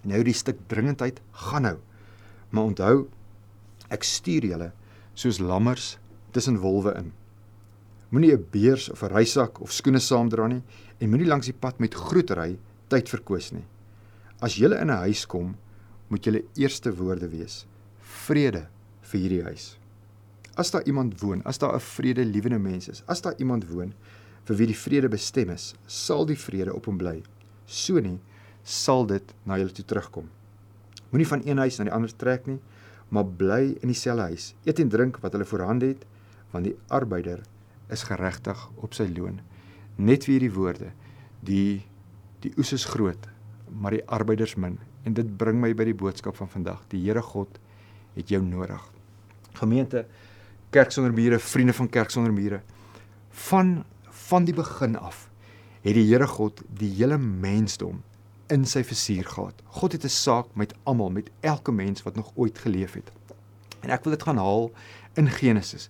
Nou 0.07 0.19
die 0.23 0.35
stuk 0.35 0.59
dringendheid 0.71 1.21
gaan 1.47 1.67
nou. 1.67 1.77
Maar 2.51 2.71
onthou 2.71 3.07
ek 3.93 4.03
stuur 4.07 4.47
julle 4.51 4.71
soos 5.17 5.39
lammers 5.39 5.95
tussen 6.35 6.59
wolwe 6.63 6.93
in. 6.99 7.11
Moenie 8.09 8.35
'n 8.35 8.45
beurs 8.51 8.89
of 8.89 9.03
'n 9.03 9.13
reisak 9.13 9.61
of 9.61 9.71
skoene 9.71 9.99
saamdra 9.99 10.47
nie 10.47 10.61
en 10.99 11.09
moenie 11.09 11.27
langs 11.27 11.45
die 11.45 11.59
pad 11.59 11.79
met 11.79 11.93
groet 11.93 12.31
ry 12.31 12.57
tyd 12.87 13.09
verkoos 13.09 13.51
nie. 13.51 13.65
As 14.41 14.55
jy 14.55 14.65
in 14.65 14.91
'n 14.91 15.03
huis 15.03 15.25
kom, 15.25 15.55
moet 16.07 16.23
julle 16.23 16.43
eerste 16.55 16.95
woorde 16.95 17.27
wees: 17.27 17.65
vrede 17.99 18.67
vir 19.01 19.19
hierdie 19.19 19.43
huis. 19.43 19.77
As 20.55 20.71
daar 20.71 20.85
iemand 20.85 21.19
woon, 21.21 21.41
as 21.45 21.57
daar 21.57 21.75
'n 21.75 21.79
vredelewende 21.79 22.59
mens 22.59 22.87
is, 22.87 23.03
as 23.07 23.21
daar 23.21 23.35
iemand 23.37 23.67
woon 23.69 23.93
vir 24.47 24.61
wie 24.61 24.71
die 24.71 24.79
vrede 24.79 25.09
bestem 25.11 25.51
is, 25.51 25.73
sal 25.87 26.25
die 26.25 26.39
vrede 26.39 26.73
op 26.73 26.87
hom 26.87 26.97
bly 26.97 27.19
so 27.67 27.99
nie 27.99 28.17
sal 28.63 29.05
dit 29.07 29.35
na 29.47 29.59
julle 29.59 29.75
toe 29.75 29.85
terugkom. 29.85 30.27
Moenie 31.11 31.27
van 31.27 31.43
een 31.45 31.59
huis 31.61 31.77
na 31.77 31.87
die 31.87 31.93
ander 31.95 32.11
trek 32.19 32.47
nie, 32.47 32.59
maar 33.11 33.27
bly 33.27 33.77
in 33.79 33.91
dieselfde 33.91 34.27
huis. 34.31 34.49
Eet 34.67 34.81
en 34.83 34.89
drink 34.91 35.19
wat 35.23 35.35
hulle 35.35 35.47
voorhand 35.47 35.85
het, 35.85 36.03
want 36.51 36.67
die 36.67 36.75
arbeider 36.91 37.43
is 37.93 38.03
geregtig 38.07 38.59
op 38.83 38.95
sy 38.95 39.07
loon. 39.13 39.39
Net 39.95 40.27
weer 40.27 40.43
die 40.43 40.51
woorde, 40.51 40.91
die 41.43 41.83
die 42.43 42.51
oes 42.59 42.69
is 42.75 42.85
groot, 42.85 43.23
maar 43.81 43.95
die 43.95 44.03
arbeiders 44.13 44.55
min. 44.61 44.75
En 45.07 45.15
dit 45.15 45.29
bring 45.39 45.57
my 45.59 45.71
by 45.73 45.87
die 45.87 45.95
boodskap 45.97 46.35
van 46.37 46.51
vandag. 46.51 46.83
Die 46.91 46.99
Here 47.01 47.23
God 47.23 47.55
het 48.13 48.29
jou 48.29 48.41
nodig. 48.43 48.83
Gemeente, 49.57 50.05
Kerk 50.69 50.91
sonder 50.91 51.15
mure, 51.15 51.39
vriende 51.39 51.73
van 51.73 51.89
Kerk 51.89 52.11
sonder 52.13 52.35
mure. 52.35 52.59
Van 53.47 53.79
van 54.27 54.45
die 54.45 54.55
begin 54.55 54.97
af 54.97 55.27
het 55.81 55.95
die 55.95 56.07
Here 56.09 56.27
God 56.27 56.61
die 56.79 56.89
hele 56.97 57.17
mensdom 57.17 58.01
in 58.51 58.65
sy 58.67 58.83
vizier 58.83 59.27
gehad. 59.27 59.55
God 59.79 59.91
het 59.91 60.03
'n 60.03 60.09
saak 60.09 60.55
met 60.55 60.73
almal, 60.83 61.09
met 61.09 61.29
elke 61.41 61.71
mens 61.71 62.03
wat 62.03 62.15
nog 62.15 62.31
ooit 62.35 62.57
geleef 62.57 62.93
het. 62.93 63.11
En 63.81 63.89
ek 63.89 64.03
wil 64.03 64.13
dit 64.13 64.23
gaan 64.23 64.37
haal 64.37 64.71
in 65.13 65.29
Genesis. 65.29 65.89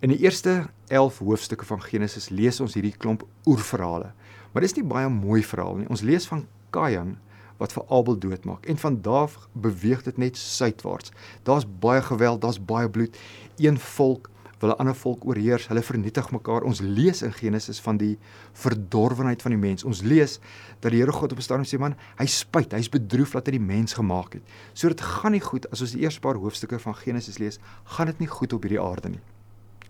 In 0.00 0.08
die 0.08 0.18
eerste 0.18 0.66
11 0.86 1.18
hoofstukke 1.18 1.64
van 1.64 1.82
Genesis 1.82 2.28
lees 2.28 2.60
ons 2.60 2.74
hierdie 2.74 2.96
klomp 2.96 3.26
oerverhale. 3.46 4.12
Maar 4.52 4.62
dis 4.62 4.74
nie 4.74 4.84
baie 4.84 5.08
mooi 5.08 5.44
verhaal 5.44 5.76
nie. 5.76 5.88
Ons 5.88 6.00
lees 6.00 6.26
van 6.26 6.46
Kain 6.70 7.18
wat 7.60 7.72
vir 7.72 7.84
Abel 7.88 8.18
doodmaak 8.18 8.66
en 8.66 8.78
van 8.78 9.00
daar 9.02 9.30
beweeg 9.52 10.02
dit 10.02 10.18
net 10.18 10.36
suidwaarts. 10.36 11.12
Daar's 11.42 11.66
baie 11.78 12.02
geweld, 12.02 12.40
daar's 12.40 12.64
baie 12.64 12.90
bloed. 12.90 13.16
Een 13.56 13.78
volk 13.78 14.30
wil 14.62 14.70
'n 14.70 14.78
ander 14.78 14.94
volk 14.94 15.24
oorheers, 15.26 15.66
hulle 15.68 15.82
vernietig 15.82 16.30
mekaar. 16.30 16.62
Ons 16.62 16.80
lees 16.80 17.22
in 17.22 17.32
Genesis 17.32 17.80
van 17.80 17.96
die 17.96 18.18
verdorwenheid 18.52 19.42
van 19.42 19.50
die 19.50 19.60
mens. 19.60 19.84
Ons 19.84 20.02
lees 20.02 20.38
dat 20.80 20.90
die 20.90 21.00
Here 21.00 21.12
God 21.12 21.32
op 21.32 21.38
'n 21.38 21.42
stadium 21.42 21.66
sê 21.66 21.78
man, 21.78 21.94
hy 22.18 22.26
spyt, 22.26 22.72
hy's 22.72 22.88
bedroef 22.88 23.32
dat 23.32 23.46
hy 23.46 23.50
die 23.50 23.60
mens 23.60 23.92
gemaak 23.92 24.32
het. 24.32 24.42
So 24.72 24.88
dit 24.88 25.00
gaan 25.00 25.32
nie 25.32 25.40
goed 25.40 25.70
as 25.70 25.80
ons 25.80 25.92
die 25.92 26.00
eerste 26.00 26.20
paar 26.20 26.34
hoofstukke 26.34 26.78
van 26.78 26.94
Genesis 26.94 27.38
lees, 27.38 27.58
gaan 27.84 28.06
dit 28.06 28.18
nie 28.18 28.28
goed 28.28 28.52
op 28.52 28.62
hierdie 28.62 28.80
aarde 28.80 29.08
nie. 29.08 29.20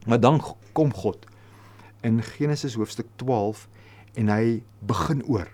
Maar 0.07 0.21
dan 0.21 0.41
kom 0.73 0.93
God 0.93 1.27
in 2.03 2.23
Genesis 2.23 2.75
hoofstuk 2.75 3.07
12 3.17 3.69
en 4.15 4.29
hy 4.29 4.63
begin 4.81 5.25
oor. 5.25 5.49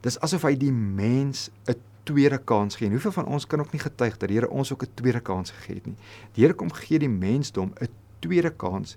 Dis 0.00 0.20
asof 0.20 0.42
hy 0.42 0.56
die 0.56 0.72
mens 0.72 1.50
'n 1.68 1.74
tweede 2.04 2.38
kans 2.38 2.76
gee. 2.76 2.86
En 2.86 2.92
hoeveel 2.92 3.12
van 3.12 3.26
ons 3.26 3.46
kan 3.46 3.60
ook 3.60 3.72
nie 3.72 3.80
getuig 3.80 4.16
dat 4.16 4.28
die 4.28 4.38
Here 4.38 4.50
ons 4.50 4.72
ook 4.72 4.82
'n 4.82 4.94
tweede 4.94 5.20
kans 5.20 5.50
gegee 5.50 5.74
het 5.74 5.86
nie. 5.86 5.96
Die 6.34 6.44
Here 6.44 6.54
kom 6.54 6.72
gee 6.72 6.98
die 6.98 7.08
mensdom 7.08 7.72
'n 7.80 7.88
tweede 8.22 8.52
kans 8.54 8.96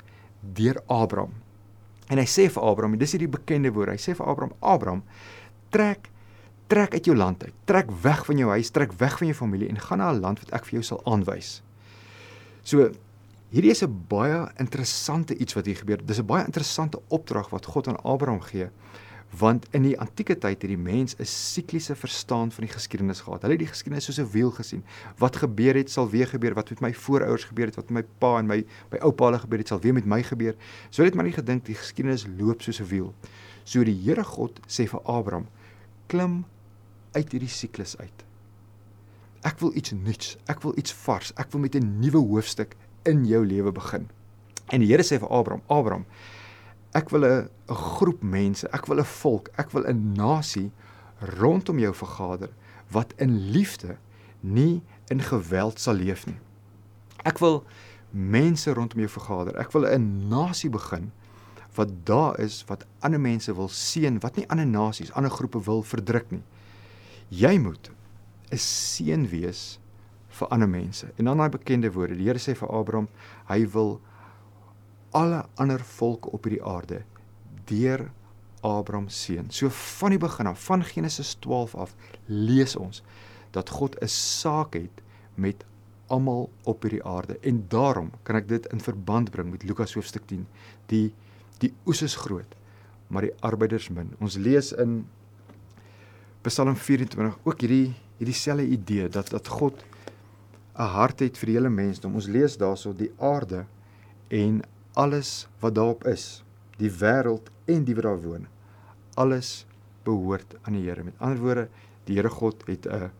deur 0.55 0.81
Abraham. 0.87 1.33
En 2.13 2.21
hy 2.21 2.27
sê 2.29 2.45
vir 2.53 2.63
Abraham, 2.63 2.97
dis 3.01 3.15
hierdie 3.15 3.31
bekende 3.31 3.71
woord. 3.73 3.95
Hy 3.95 4.01
sê 4.01 4.13
vir 4.17 4.27
Abraham, 4.29 4.53
Abraham, 4.61 5.01
trek 5.73 6.11
trek 6.71 6.95
uit 6.97 7.05
jou 7.05 7.15
land 7.17 7.43
uit. 7.45 7.53
Trek 7.69 7.91
weg 8.01 8.23
van 8.25 8.39
jou 8.41 8.49
huis, 8.49 8.71
trek 8.73 8.93
weg 8.97 9.17
van 9.19 9.29
jou 9.29 9.37
familie 9.37 9.69
en 9.69 9.79
gaan 9.79 10.01
na 10.01 10.11
'n 10.11 10.21
land 10.21 10.39
wat 10.39 10.53
ek 10.53 10.65
vir 10.65 10.73
jou 10.79 10.83
sal 10.83 11.01
aanwys. 11.05 11.61
So 12.63 12.89
hierdie 13.51 13.71
is 13.71 13.83
'n 13.83 14.05
baie 14.09 14.49
interessante 14.57 15.37
iets 15.37 15.53
wat 15.53 15.65
hier 15.65 15.75
gebeur. 15.75 16.05
Dis 16.05 16.19
'n 16.19 16.25
baie 16.25 16.45
interessante 16.45 16.99
opdrag 17.09 17.49
wat 17.49 17.65
God 17.65 17.87
aan 17.87 18.01
Abraham 18.03 18.41
gee 18.41 18.69
want 19.37 19.65
in 19.75 19.83
die 19.83 19.95
antieke 19.99 20.37
tyd 20.37 20.61
het 20.61 20.71
die 20.71 20.77
mens 20.77 21.15
'n 21.19 21.25
sikliese 21.25 21.95
verstaan 21.95 22.51
van 22.51 22.63
die 22.63 22.73
geskiedenis 22.73 23.21
gehad. 23.21 23.41
Hulle 23.41 23.53
het 23.53 23.63
die 23.63 23.73
geskiedenis 23.73 24.05
soos 24.05 24.19
'n 24.19 24.31
wiel 24.31 24.51
gesien. 24.51 24.83
Wat 25.17 25.35
gebeur 25.35 25.75
het, 25.75 25.91
sal 25.91 26.09
weer 26.09 26.27
gebeur. 26.27 26.53
Wat 26.53 26.69
met 26.69 26.79
my 26.79 26.93
voorouers 26.93 27.43
gebeur 27.43 27.65
het, 27.65 27.75
wat 27.75 27.89
met 27.89 28.03
my 28.03 28.09
pa 28.17 28.37
en 28.39 28.45
my 28.45 28.65
my 28.91 28.97
oupa 28.97 29.25
hulle 29.25 29.39
gebeur 29.39 29.59
het, 29.59 29.67
sal 29.67 29.79
weer 29.79 29.93
met 29.93 30.05
my 30.05 30.23
gebeur. 30.23 30.55
So 30.89 31.03
het 31.03 31.15
maar 31.15 31.25
nie 31.25 31.33
gedink 31.33 31.65
die 31.65 31.75
geskiedenis 31.75 32.25
loop 32.37 32.61
soos 32.61 32.79
'n 32.79 32.87
wiel. 32.87 33.13
So 33.63 33.83
die 33.83 34.01
Here 34.03 34.23
God 34.23 34.59
sê 34.67 34.87
vir 34.87 35.01
Abraham: 35.03 35.47
"Klim 36.07 36.45
uit 37.11 37.31
hierdie 37.31 37.49
siklus 37.49 37.97
uit. 37.97 38.23
Ek 39.41 39.59
wil 39.59 39.71
iets 39.75 39.91
nuuts. 39.91 40.37
Ek 40.45 40.61
wil 40.61 40.73
iets 40.77 40.93
vars. 40.93 41.33
Ek 41.35 41.51
wil 41.51 41.61
met 41.61 41.75
'n 41.75 41.99
nuwe 41.99 42.17
hoofstuk 42.17 42.75
in 43.03 43.25
jou 43.25 43.45
lewe 43.45 43.71
begin." 43.71 44.09
En 44.69 44.79
die 44.79 44.87
Here 44.87 45.03
sê 45.03 45.19
vir 45.19 45.29
Abraham: 45.29 45.61
"Abraham, 45.67 46.05
Ek 46.95 47.11
wil 47.11 47.25
'n 47.25 47.49
groep 47.67 48.23
mense, 48.23 48.67
ek 48.71 48.87
wil 48.87 48.99
'n 48.99 49.11
volk, 49.21 49.49
ek 49.57 49.71
wil 49.71 49.83
'n 49.83 50.13
nasie 50.13 50.71
rondom 51.19 51.79
jou 51.79 51.93
vergader 51.93 52.49
wat 52.91 53.13
in 53.17 53.51
liefde, 53.51 53.97
nie 54.39 54.81
in 55.09 55.21
geweld 55.21 55.79
sal 55.79 55.93
leef 55.93 56.25
nie. 56.25 56.39
Ek 57.25 57.39
wil 57.39 57.63
mense 58.11 58.73
rondom 58.73 58.99
jou 58.99 59.09
vergader. 59.09 59.57
Ek 59.57 59.71
wil 59.73 59.85
'n 59.85 60.27
nasie 60.29 60.69
begin 60.69 61.11
wat 61.75 61.89
daar 62.05 62.39
is 62.39 62.63
wat 62.67 62.85
ander 62.99 63.19
mense 63.19 63.53
wil 63.53 63.67
seën, 63.67 64.19
wat 64.19 64.35
nie 64.35 64.47
ander 64.49 64.65
nasies, 64.65 65.11
ander 65.11 65.31
groepe 65.31 65.59
wil 65.59 65.83
verdruk 65.83 66.31
nie. 66.31 66.43
Jy 67.29 67.59
moet 67.59 67.91
'n 68.51 68.57
seën 68.57 69.27
wees 69.29 69.79
vir 70.29 70.47
ander 70.47 70.69
mense. 70.69 71.07
En 71.17 71.25
dan 71.25 71.37
daai 71.37 71.49
bekende 71.49 71.91
woorde. 71.91 72.15
Die 72.15 72.27
Here 72.27 72.39
sê 72.39 72.55
vir 72.55 72.69
Abraham, 72.69 73.07
hy 73.47 73.67
wil 73.67 74.01
alle 75.15 75.45
ander 75.55 75.79
volke 75.95 76.31
op 76.35 76.43
hierdie 76.43 76.63
aarde 76.63 77.03
deur 77.69 78.09
Abraham 78.65 79.07
seun. 79.09 79.47
So 79.53 79.69
van 79.69 80.15
die 80.15 80.19
begin 80.19 80.49
af, 80.49 80.63
van 80.65 80.83
Genesis 80.83 81.35
12 81.45 81.75
af, 81.75 81.95
lees 82.25 82.75
ons 82.75 83.03
dat 83.55 83.69
God 83.69 83.95
'n 84.01 84.07
saak 84.07 84.73
het 84.73 85.01
met 85.35 85.63
almal 86.07 86.49
op 86.63 86.81
hierdie 86.81 87.03
aarde 87.03 87.37
en 87.41 87.65
daarom 87.67 88.11
kan 88.23 88.35
ek 88.35 88.47
dit 88.47 88.65
in 88.65 88.79
verband 88.79 89.31
bring 89.31 89.51
met 89.51 89.63
Lukas 89.63 89.93
hoofstuk 89.93 90.27
10. 90.27 90.47
Die 90.85 91.13
die 91.57 91.73
oes 91.85 92.01
is 92.01 92.15
groot, 92.15 92.55
maar 93.07 93.21
die 93.21 93.33
arbeiders 93.39 93.89
min. 93.89 94.11
Ons 94.19 94.35
lees 94.35 94.73
in 94.73 95.07
Psalm 96.41 96.75
24 96.75 97.37
ook 97.43 97.61
hierdie 97.61 97.93
hierdie 98.17 98.35
selfde 98.35 98.67
idee 98.67 99.09
dat 99.09 99.29
dat 99.29 99.47
God 99.47 99.85
'n 100.75 100.81
hart 100.81 101.19
het 101.19 101.37
vir 101.37 101.45
die 101.45 101.55
hele 101.55 101.69
mensdom. 101.69 102.15
Ons 102.15 102.27
lees 102.27 102.57
daarso 102.57 102.93
die 102.93 103.11
aarde 103.17 103.65
en 104.27 104.61
alles 104.95 105.47
wat 105.59 105.75
daarop 105.75 106.05
is, 106.07 106.43
die 106.79 106.91
wêreld 106.91 107.51
en 107.71 107.83
die 107.87 107.95
wat 107.97 108.07
daar 108.07 108.21
woon, 108.23 108.47
alles 109.19 109.65
behoort 110.07 110.55
aan 110.63 110.77
die 110.77 110.85
Here. 110.87 111.03
Met 111.03 111.19
ander 111.19 111.41
woorde, 111.43 111.67
die 112.07 112.17
Here 112.17 112.29
God 112.29 112.63
het 112.67 112.87
'n 112.87 113.11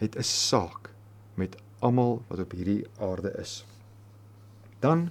het 0.00 0.16
'n 0.16 0.22
saak 0.22 0.90
met 1.34 1.56
almal 1.80 2.22
wat 2.28 2.38
op 2.38 2.52
hierdie 2.52 2.86
aarde 2.98 3.32
is. 3.38 3.64
Dan 4.80 5.10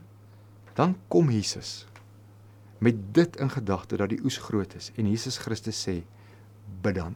dan 0.74 0.96
kom 1.08 1.30
Jesus 1.30 1.88
met 2.78 3.14
dit 3.14 3.36
in 3.36 3.50
gedagte 3.50 3.98
dat 3.98 4.10
die 4.10 4.24
oes 4.24 4.38
groot 4.38 4.76
is 4.76 4.92
en 4.96 5.10
Jesus 5.10 5.38
Christus 5.38 5.88
sê 5.88 6.04
bid 6.82 6.96
dan. 6.96 7.16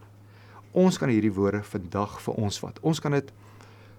Ons 0.71 0.97
kan 0.97 1.09
hierdie 1.09 1.33
woorde 1.33 1.63
vandag 1.63 2.21
vir 2.21 2.33
ons 2.33 2.59
vat. 2.59 2.79
Ons 2.81 2.99
kan 2.99 3.11
dit 3.11 3.33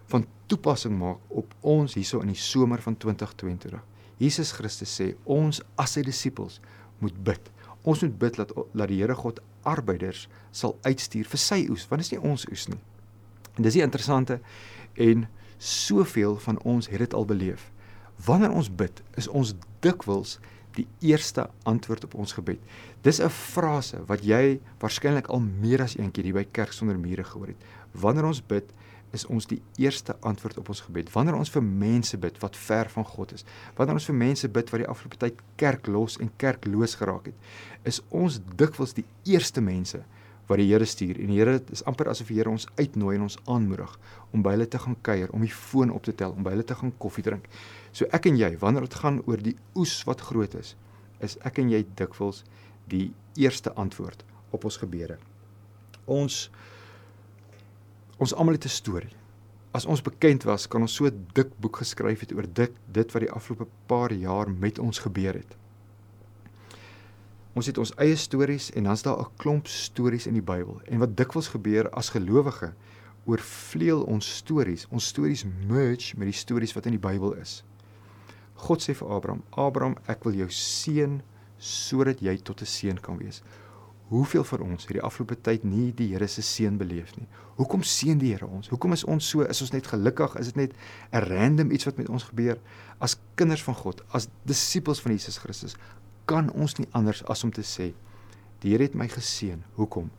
van 0.06 0.26
toepassing 0.46 0.98
maak 0.98 1.18
op 1.28 1.54
ons 1.60 1.94
hierso 1.94 2.20
in 2.20 2.26
die 2.26 2.40
somer 2.40 2.82
van 2.82 2.96
2022. 2.96 3.93
Jesus 4.18 4.52
Christus 4.52 4.94
sê 5.00 5.14
ons 5.24 5.60
as 5.80 5.96
sy 5.96 6.02
disippels 6.06 6.60
moet 7.00 7.16
bid. 7.26 7.50
Ons 7.84 8.02
moet 8.02 8.18
bid 8.18 8.38
dat 8.40 8.52
dat 8.54 8.88
die 8.88 9.00
Here 9.00 9.14
God 9.14 9.40
arbeiders 9.68 10.28
sal 10.52 10.76
uitstuur 10.84 11.28
vir 11.28 11.40
sy 11.40 11.64
oes, 11.70 11.86
want 11.88 12.02
dit 12.02 12.08
is 12.08 12.14
nie 12.14 12.24
ons 12.32 12.46
oes 12.50 12.68
nie. 12.70 12.80
En 13.56 13.66
dis 13.66 13.76
die 13.78 13.84
interessante 13.84 14.40
en 15.00 15.26
soveel 15.58 16.36
van 16.44 16.58
ons 16.68 16.88
het 16.90 17.00
dit 17.00 17.14
al 17.14 17.26
beleef. 17.28 17.70
Wanneer 18.24 18.54
ons 18.54 18.70
bid, 18.70 19.02
is 19.18 19.28
ons 19.28 19.54
dikwels 19.84 20.38
die 20.74 20.86
eerste 21.06 21.46
antwoord 21.68 22.06
op 22.08 22.16
ons 22.18 22.34
gebed. 22.34 22.58
Dis 23.02 23.20
'n 23.20 23.30
frase 23.30 23.98
wat 24.06 24.24
jy 24.24 24.60
waarskynlik 24.80 25.28
al 25.28 25.40
meer 25.40 25.82
as 25.82 25.96
een 25.98 26.10
keer 26.10 26.24
hier 26.24 26.34
by 26.34 26.46
Kerk 26.52 26.72
sonder 26.72 26.98
mure 26.98 27.24
gehoor 27.24 27.46
het. 27.46 27.56
Wanneer 27.92 28.24
ons 28.24 28.42
bid, 28.46 28.64
is 29.14 29.26
ons 29.30 29.46
die 29.50 29.60
eerste 29.80 30.16
antwoord 30.26 30.58
op 30.60 30.70
ons 30.74 30.82
gebed. 30.86 31.12
Wanneer 31.14 31.38
ons 31.38 31.52
vir 31.54 31.62
mense 31.64 32.18
bid 32.20 32.40
wat 32.42 32.58
ver 32.58 32.90
van 32.92 33.06
God 33.06 33.34
is, 33.36 33.46
wanneer 33.78 34.00
ons 34.00 34.08
vir 34.10 34.18
mense 34.18 34.50
bid 34.50 34.72
wat 34.72 34.82
die 34.82 34.90
afgelope 34.90 35.20
tyd 35.22 35.40
kerklos 35.60 36.18
en 36.22 36.32
kerkloos 36.40 36.96
geraak 37.00 37.30
het, 37.30 37.48
is 37.86 38.02
ons 38.10 38.40
dikwels 38.58 38.96
die 38.98 39.06
eerste 39.30 39.62
mense 39.64 40.02
wat 40.48 40.60
die 40.60 40.68
Here 40.68 40.84
stuur. 40.84 41.18
En 41.20 41.32
die 41.32 41.38
Here 41.38 41.60
is 41.72 41.84
amper 41.88 42.10
asof 42.12 42.28
die 42.28 42.38
Here 42.38 42.52
ons 42.52 42.66
uitnooi 42.76 43.14
en 43.16 43.26
ons 43.28 43.38
aanmoedig 43.50 43.94
om 44.34 44.42
by 44.44 44.56
hulle 44.56 44.68
te 44.68 44.80
gaan 44.82 44.96
kuier, 45.06 45.32
om 45.32 45.44
die 45.44 45.52
foon 45.52 45.92
op 45.94 46.04
te 46.04 46.14
tel, 46.16 46.34
om 46.34 46.44
by 46.44 46.52
hulle 46.56 46.66
te 46.66 46.76
gaan 46.76 46.92
koffie 47.00 47.24
drink. 47.24 47.48
So 47.94 48.08
ek 48.12 48.28
en 48.28 48.38
jy, 48.40 48.54
wanneer 48.60 48.88
dit 48.88 48.98
gaan 49.00 49.22
oor 49.24 49.40
die 49.40 49.56
oes 49.78 50.00
wat 50.08 50.24
groot 50.28 50.56
is, 50.58 50.74
is 51.24 51.38
ek 51.46 51.62
en 51.62 51.70
jy 51.72 51.84
dikwels 51.96 52.42
die 52.90 53.12
eerste 53.40 53.72
antwoord 53.80 54.24
op 54.54 54.66
ons 54.68 54.78
gebede. 54.82 55.16
Ons 56.10 56.48
ons 58.18 58.34
almal 58.34 58.54
het 58.54 58.64
'n 58.64 58.68
storie. 58.68 59.14
As 59.72 59.86
ons 59.86 60.02
bekend 60.02 60.44
was, 60.44 60.68
kan 60.68 60.80
ons 60.80 60.94
so 60.94 61.06
'n 61.06 61.26
dik 61.32 61.50
boek 61.60 61.76
geskryf 61.76 62.20
het 62.20 62.32
oor 62.32 62.46
dit 62.52 62.72
dit 62.92 63.12
wat 63.12 63.22
die 63.22 63.30
afgelope 63.30 63.66
paar 63.86 64.12
jaar 64.12 64.50
met 64.50 64.78
ons 64.78 64.98
gebeur 64.98 65.34
het. 65.34 65.56
Ons 67.54 67.66
het 67.66 67.78
ons 67.78 67.94
eie 68.02 68.16
stories 68.16 68.70
en 68.74 68.84
dan's 68.84 69.02
daar 69.02 69.18
'n 69.18 69.36
klomp 69.36 69.66
stories 69.66 70.26
in 70.26 70.34
die 70.34 70.42
Bybel. 70.42 70.80
En 70.84 70.98
wat 70.98 71.16
dikwels 71.16 71.48
gebeur 71.48 71.90
as 71.90 72.08
gelowige, 72.10 72.72
oorvleuel 73.24 74.02
ons 74.02 74.36
stories. 74.36 74.86
Ons 74.90 75.06
stories 75.06 75.44
merge 75.66 76.18
met 76.18 76.26
die 76.26 76.38
stories 76.38 76.72
wat 76.72 76.86
in 76.86 76.92
die 76.92 77.08
Bybel 77.08 77.32
is. 77.32 77.62
God 78.54 78.82
sê 78.82 78.94
vir 78.94 79.08
Abraham: 79.08 79.42
"Abraham, 79.50 79.96
ek 80.06 80.24
wil 80.24 80.34
jou 80.34 80.50
seën 80.50 81.22
sodat 81.58 82.20
jy 82.20 82.36
tot 82.36 82.60
'n 82.60 82.66
seën 82.66 83.00
kan 83.00 83.18
wees." 83.18 83.42
Hoeveel 84.08 84.44
van 84.44 84.60
ons 84.60 84.84
het 84.84 84.92
die 84.98 85.02
afgelope 85.02 85.36
tyd 85.40 85.62
nie 85.64 85.88
die 85.96 86.10
Here 86.12 86.26
se 86.28 86.42
seën 86.44 86.76
beleef 86.76 87.14
nie? 87.16 87.24
Hoekom 87.56 87.82
seën 87.88 88.18
die 88.20 88.34
Here 88.34 88.46
ons? 88.46 88.68
Hoekom 88.68 88.92
is 88.92 89.04
ons 89.08 89.28
so? 89.32 89.46
Is 89.48 89.62
ons 89.64 89.72
net 89.72 89.88
gelukkig? 89.88 90.36
Is 90.40 90.52
dit 90.52 90.56
net 90.56 90.72
'n 91.12 91.24
random 91.24 91.70
iets 91.70 91.84
wat 91.84 91.96
met 91.96 92.08
ons 92.08 92.28
gebeur? 92.28 92.58
As 93.00 93.16
kinders 93.34 93.62
van 93.62 93.74
God, 93.74 94.02
as 94.12 94.28
disippels 94.44 95.00
van 95.00 95.12
Jesus 95.12 95.38
Christus, 95.38 95.76
kan 96.26 96.50
ons 96.52 96.76
nie 96.78 96.88
anders 96.92 97.24
as 97.24 97.44
om 97.44 97.50
te 97.50 97.62
sê: 97.62 97.94
Die 98.60 98.70
Here 98.72 98.82
het 98.82 98.94
my 98.94 99.08
geseën. 99.08 99.62
Hoekom? 99.74 100.10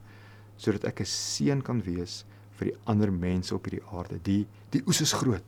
Sodat 0.58 0.84
ek 0.84 1.02
'n 1.02 1.06
seën 1.06 1.62
kan 1.62 1.82
wees 1.82 2.26
vir 2.58 2.72
die 2.72 2.78
ander 2.86 3.12
mense 3.12 3.56
op 3.56 3.66
hierdie 3.66 3.86
aarde. 3.92 4.20
Die 4.24 4.48
die 4.70 4.82
oes 4.88 5.02
is 5.02 5.14
groot, 5.14 5.44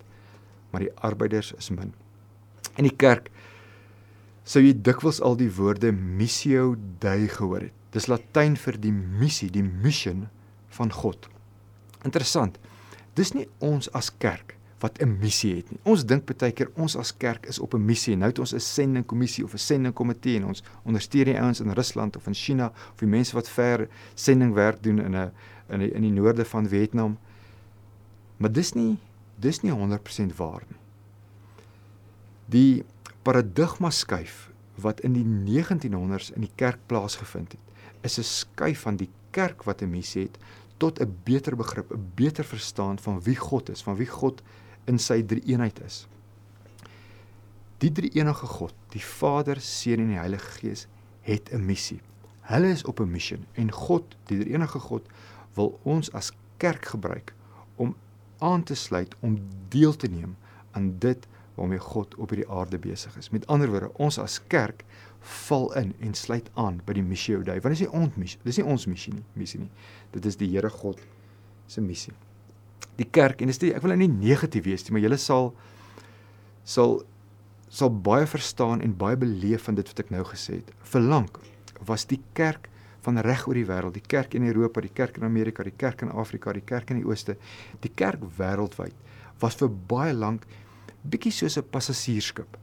maar 0.72 0.82
die 0.82 0.96
arbeiders 0.96 1.54
is 1.58 1.70
min. 1.70 1.94
In 2.78 2.84
die 2.84 2.96
kerk 2.96 3.32
sou 4.48 4.64
jy 4.64 4.74
dikwels 4.74 5.20
al 5.22 5.36
die 5.40 5.52
woorde 5.52 5.92
missio 5.92 6.76
dei 7.04 7.28
gehoor 7.28 7.68
het. 7.68 7.76
Dis 7.92 8.08
Latyn 8.08 8.56
vir 8.60 8.78
die 8.80 8.94
missie, 8.94 9.50
die 9.52 9.66
mission 9.66 10.28
van 10.78 10.92
God. 10.94 11.28
Interessant. 12.06 12.60
Dis 13.18 13.34
nie 13.36 13.48
ons 13.64 13.90
as 13.98 14.12
kerk 14.24 14.58
wat 14.80 15.02
'n 15.02 15.18
missie 15.20 15.56
het 15.56 15.72
nie. 15.72 15.80
Ons 15.84 16.06
dink 16.06 16.26
baie 16.26 16.52
keer 16.52 16.70
ons 16.76 16.96
as 16.96 17.12
kerk 17.18 17.48
is 17.48 17.60
op 17.60 17.74
'n 17.74 17.86
missie. 17.86 18.16
Nou 18.16 18.30
het 18.30 18.40
ons 18.40 18.54
'n 18.54 18.60
sendingkommissie 18.60 19.44
of 19.44 19.54
'n 19.54 19.58
sendingkomitee 19.58 20.36
en 20.36 20.46
ons 20.46 20.64
ondersteun 20.84 21.26
die 21.26 21.40
ouens 21.40 21.60
in 21.60 21.72
Rusland 21.72 22.16
of 22.16 22.28
in 22.28 22.34
China 22.34 22.68
of 22.68 23.00
die 23.00 23.08
mense 23.08 23.34
wat 23.34 23.50
ver 23.50 23.88
sendingwerk 24.16 24.84
doen 24.84 25.00
in 25.00 25.16
'n 25.16 25.32
in 25.70 25.80
die, 25.80 25.92
in 25.92 26.02
die 26.02 26.12
noorde 26.12 26.46
van 26.46 26.68
Vietnam. 26.68 27.18
Maar 28.38 28.52
dis 28.52 28.74
nie 28.74 28.98
dis 29.40 29.62
nie 29.62 29.72
100% 29.72 30.36
waar 30.36 30.64
nie. 30.68 30.80
Die 32.46 32.84
paradigma 33.28 33.90
skuif 33.92 34.46
wat 34.80 35.02
in 35.04 35.18
die 35.18 35.26
1900s 35.26 36.30
in 36.36 36.46
die 36.46 36.54
kerk 36.56 36.80
plaasgevind 36.88 37.58
het, 37.58 37.64
is 38.08 38.20
'n 38.20 38.24
skuif 38.24 38.82
van 38.88 38.96
die 38.96 39.10
kerk 39.32 39.64
wat 39.64 39.82
'n 39.82 39.90
missie 39.90 40.22
het 40.22 40.38
tot 40.78 41.02
'n 41.02 41.18
beter 41.24 41.56
begrip, 41.56 41.92
'n 41.92 42.12
beter 42.16 42.46
verstaan 42.46 43.00
van 43.00 43.22
wie 43.22 43.36
God 43.36 43.70
is, 43.70 43.84
van 43.84 43.96
wie 43.96 44.08
God 44.08 44.42
in 44.86 45.00
sy 45.00 45.24
drie 45.24 45.44
eenheid 45.46 45.80
is. 45.80 46.08
Die 47.78 47.92
drie 47.92 48.10
enige 48.10 48.46
God, 48.46 48.74
die 48.90 49.04
Vader, 49.04 49.60
Seun 49.62 50.00
en 50.00 50.08
die 50.08 50.18
Heilige 50.18 50.52
Gees 50.60 50.88
het 51.22 51.52
'n 51.52 51.66
missie. 51.66 52.02
Hulle 52.42 52.70
is 52.70 52.84
op 52.84 53.00
'n 53.00 53.12
missie 53.12 53.40
en 53.54 53.72
God, 53.72 54.16
die 54.26 54.40
drie 54.40 54.54
enige 54.54 54.80
God, 54.80 55.08
wil 55.54 55.80
ons 55.84 56.12
as 56.14 56.32
kerk 56.58 56.86
gebruik 56.86 57.34
om 57.76 57.96
aan 58.38 58.64
te 58.64 58.76
sluit 58.76 59.16
om 59.20 59.38
deel 59.68 59.96
te 59.96 60.08
neem 60.08 60.36
aan 60.72 60.96
dit 61.00 61.28
waarmee 61.58 61.82
God 61.82 62.16
op 62.22 62.32
hierdie 62.34 62.50
aarde 62.54 62.80
besig 62.82 63.18
is. 63.18 63.32
Met 63.34 63.48
ander 63.52 63.72
woorde, 63.74 63.92
ons 63.98 64.20
as 64.22 64.38
kerk 64.48 64.86
val 65.48 65.68
in 65.80 65.92
en 66.00 66.14
sluit 66.16 66.48
aan 66.56 66.80
by 66.86 66.96
die 66.96 67.04
missie 67.04 67.36
Oudai. 67.36 67.58
Want 67.60 67.76
dit 67.76 67.82
is 67.82 67.88
nie 67.88 67.96
ons 67.98 68.16
missie, 68.16 68.40
dis 68.46 68.62
nie 68.62 68.70
ons 68.70 68.88
missie 68.88 69.18
nie, 69.18 69.26
missie 69.36 69.66
nie. 69.66 69.74
Dit 70.16 70.30
is 70.30 70.40
die 70.40 70.50
Here 70.54 70.72
God 70.72 71.02
se 71.68 71.84
missie 71.84 72.16
die 72.98 73.08
kerk 73.14 73.42
en 73.42 73.52
dis 73.52 73.60
nie 73.62 73.74
ek 73.76 73.84
wil 73.84 73.94
nou 73.94 74.02
nie 74.06 74.12
negatief 74.12 74.66
wees 74.66 74.86
nie, 74.86 74.96
maar 74.96 75.06
julle 75.06 75.20
sal 75.22 75.52
sal 76.68 77.00
sal 77.68 77.92
baie 77.92 78.26
verstaan 78.30 78.82
en 78.84 78.96
baie 78.98 79.18
beleef 79.20 79.68
van 79.68 79.78
dit 79.78 79.90
wat 79.92 80.00
ek 80.00 80.12
nou 80.14 80.22
gesê 80.30 80.62
het. 80.62 80.70
Verlang 80.88 81.28
was 81.88 82.06
die 82.08 82.22
kerk 82.38 82.70
van 83.04 83.20
reg 83.24 83.44
oor 83.48 83.60
die 83.60 83.68
wêreld, 83.68 83.96
die 83.96 84.14
kerk 84.16 84.38
in 84.40 84.48
Europa, 84.48 84.82
die 84.82 84.94
kerk 84.96 85.20
in 85.20 85.28
Amerika, 85.28 85.66
die 85.68 85.76
kerk 85.76 86.02
in 86.04 86.12
Afrika, 86.12 86.54
die 86.56 86.64
kerk 86.64 86.92
in 86.92 87.02
die 87.02 87.08
Ooste, 87.08 87.36
die 87.84 87.92
kerk 87.92 88.24
wêreldwyd 88.40 88.96
was 89.44 89.60
vir 89.60 89.70
baie 89.92 90.16
lank 90.16 90.48
bietjie 91.10 91.32
soos 91.32 91.58
'n 91.58 91.70
passasiersskip. 91.70 92.58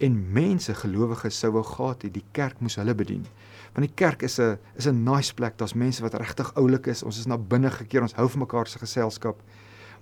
En 0.00 0.32
mense, 0.32 0.74
gelowiges 0.74 1.38
sou 1.38 1.52
wou 1.52 1.64
gehad 1.64 2.02
het 2.02 2.14
die 2.14 2.24
kerk 2.32 2.60
moes 2.60 2.76
hulle 2.76 2.94
bedien. 2.94 3.26
Want 3.74 3.86
die 3.86 3.94
kerk 3.94 4.22
is 4.22 4.38
'n 4.40 4.58
is 4.76 4.86
'n 4.86 5.04
nice 5.04 5.34
plek. 5.34 5.58
Daar's 5.58 5.74
mense 5.74 6.02
wat 6.02 6.14
regtig 6.14 6.54
oulik 6.54 6.86
is. 6.86 7.02
Ons 7.02 7.18
is 7.18 7.26
na 7.26 7.38
binne 7.38 7.70
gekeer. 7.70 8.02
Ons 8.02 8.14
hou 8.14 8.28
van 8.28 8.40
mekaar 8.40 8.66
se 8.66 8.78
geselskap. 8.78 9.42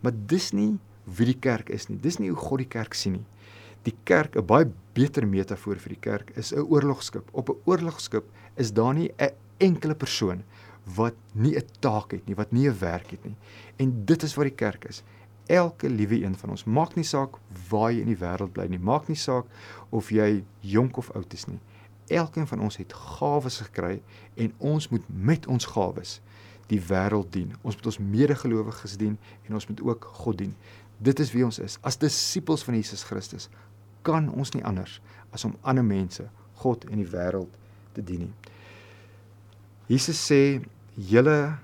Maar 0.00 0.12
dis 0.26 0.52
nie 0.52 0.78
wie 1.04 1.26
die 1.26 1.38
kerk 1.40 1.68
is 1.68 1.88
nie. 1.88 1.98
Dis 2.00 2.18
nie 2.18 2.28
hoe 2.28 2.38
God 2.38 2.58
die 2.58 2.68
kerk 2.68 2.94
sien 2.94 3.12
nie. 3.12 3.26
Die 3.82 3.96
kerk, 4.04 4.36
'n 4.36 4.46
baie 4.46 4.70
beter 4.94 5.26
metafoor 5.26 5.76
vir 5.76 5.88
die 5.88 6.00
kerk 6.00 6.30
is 6.36 6.52
'n 6.52 6.60
oorlogskip. 6.60 7.28
Op 7.32 7.48
'n 7.48 7.60
oorlogskip 7.64 8.24
is 8.56 8.72
daar 8.72 8.94
nie 8.94 9.10
'n 9.18 9.30
enkele 9.58 9.94
persoon 9.94 10.44
wat 10.96 11.14
nie 11.34 11.56
'n 11.56 11.66
taak 11.80 12.12
het 12.12 12.26
nie, 12.26 12.34
wat 12.34 12.52
nie 12.52 12.68
'n 12.68 12.78
werk 12.78 13.10
het 13.10 13.24
nie. 13.24 13.36
En 13.76 14.04
dit 14.04 14.22
is 14.22 14.34
wat 14.34 14.44
die 14.44 14.54
kerk 14.54 14.84
is. 14.84 15.02
Elke 15.48 15.88
liewe 15.88 16.20
een 16.20 16.36
van 16.36 16.50
ons, 16.52 16.64
maak 16.64 16.94
nie 16.98 17.06
saak 17.08 17.38
waar 17.70 17.88
jy 17.92 18.02
in 18.04 18.10
die 18.12 18.20
wêreld 18.20 18.52
bly 18.52 18.66
nie, 18.68 18.80
maak 18.80 19.06
nie 19.08 19.16
saak 19.16 19.48
of 19.88 20.10
jy 20.12 20.42
jonk 20.60 20.98
of 21.00 21.08
oud 21.16 21.32
is 21.32 21.46
nie. 21.48 21.56
Elkeen 22.12 22.46
van 22.48 22.60
ons 22.64 22.76
het 22.76 22.92
gawes 22.92 23.56
gekry 23.64 23.98
en 24.36 24.52
ons 24.58 24.88
moet 24.92 25.06
met 25.08 25.46
ons 25.48 25.70
gawes 25.72 26.18
die 26.68 26.80
wêreld 26.90 27.32
dien. 27.32 27.54
Ons 27.62 27.78
moet 27.78 27.88
ons 27.88 27.98
medegelowiges 27.98 28.98
dien 29.00 29.16
en 29.48 29.56
ons 29.56 29.68
moet 29.70 29.80
ook 29.88 30.10
God 30.20 30.38
dien. 30.42 30.52
Dit 31.00 31.20
is 31.24 31.32
wie 31.32 31.46
ons 31.46 31.60
is. 31.64 31.78
As 31.80 31.96
disippels 31.96 32.64
van 32.66 32.76
Jesus 32.76 33.06
Christus 33.08 33.48
kan 34.04 34.28
ons 34.28 34.52
nie 34.52 34.64
anders 34.68 34.98
as 35.32 35.44
om 35.48 35.56
ander 35.62 35.84
mense, 35.84 36.28
God 36.60 36.84
en 36.88 37.00
die 37.00 37.08
wêreld 37.08 37.56
te 37.96 38.04
dien 38.04 38.26
nie. 38.26 38.34
Jesus 39.88 40.20
sê: 40.20 40.60
"Julle 40.96 41.56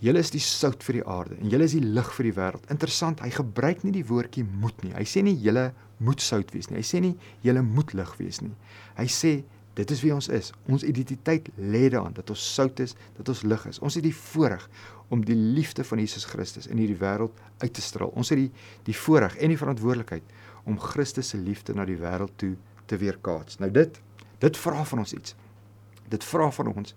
julle 0.00 0.22
is 0.24 0.32
die 0.32 0.42
sout 0.42 0.82
vir 0.86 1.00
die 1.00 1.06
aarde 1.06 1.36
en 1.40 1.52
julle 1.52 1.68
is 1.68 1.76
die 1.76 1.84
lig 1.84 2.12
vir 2.16 2.30
die 2.30 2.36
wêreld." 2.36 2.66
Interessant, 2.72 3.20
hy 3.20 3.30
gebruik 3.30 3.84
nie 3.84 3.92
die 3.92 4.06
woordjie 4.06 4.44
moet 4.44 4.84
nie. 4.84 4.92
Hy 4.96 5.04
sê 5.04 5.22
nie 5.22 5.36
julle 5.36 5.70
moet 5.98 6.20
sout 6.20 6.52
wees 6.54 6.70
nie. 6.70 6.80
Hy 6.80 6.86
sê 6.86 7.00
nie 7.00 7.16
julle 7.44 7.62
moet 7.62 7.94
lig 7.94 8.14
wees 8.18 8.40
nie. 8.40 8.54
Hy 8.96 9.06
sê 9.06 9.34
Dit 9.78 9.90
is 9.94 10.00
wie 10.02 10.10
ons 10.12 10.28
is. 10.28 10.50
Ons 10.68 10.82
identiteit 10.82 11.46
lê 11.56 11.86
daarin 11.92 12.12
dat 12.12 12.30
ons 12.32 12.42
sout 12.54 12.80
is, 12.82 12.96
dat 13.16 13.28
ons 13.30 13.42
lig 13.46 13.66
is. 13.70 13.78
Ons 13.78 13.96
het 13.96 14.04
die 14.04 14.14
voorreg 14.16 14.66
om 15.14 15.22
die 15.24 15.36
liefde 15.36 15.84
van 15.86 16.02
Jesus 16.02 16.26
Christus 16.28 16.66
in 16.70 16.80
hierdie 16.82 16.98
wêreld 16.98 17.38
uit 17.62 17.72
te 17.74 17.82
straal. 17.82 18.10
Ons 18.18 18.32
het 18.34 18.42
die 18.42 18.50
die 18.88 18.96
voorreg 18.96 19.36
en 19.38 19.54
die 19.54 19.60
verantwoordelikheid 19.60 20.34
om 20.68 20.78
Christus 20.82 21.32
se 21.32 21.38
liefde 21.38 21.74
na 21.74 21.86
die 21.88 21.98
wêreld 21.98 22.34
toe 22.42 22.56
te 22.90 22.98
weerkaats. 23.00 23.60
Nou 23.62 23.70
dit 23.74 24.00
dit 24.42 24.60
vra 24.64 24.84
van 24.92 25.04
ons 25.04 25.14
iets. 25.14 25.36
Dit 26.10 26.26
vra 26.26 26.50
van 26.58 26.74
ons 26.74 26.94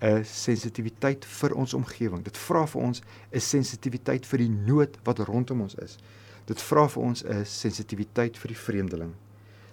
'n 0.00 0.24
sensitiwiteit 0.24 1.24
vir 1.24 1.54
ons 1.54 1.74
omgewing. 1.74 2.22
Dit 2.22 2.36
vra 2.36 2.66
vir 2.66 2.82
ons 2.82 3.02
'n 3.32 3.40
sensitiwiteit 3.40 4.26
vir 4.26 4.38
die 4.38 4.48
nood 4.50 4.98
wat 5.04 5.18
rondom 5.18 5.60
ons 5.60 5.74
is. 5.74 5.98
Dit 6.46 6.62
vra 6.62 6.88
vir 6.88 7.02
ons 7.02 7.24
'n 7.24 7.44
sensitiwiteit 7.44 8.38
vir 8.38 8.48
die 8.48 8.56
vreemdeling. 8.56 9.14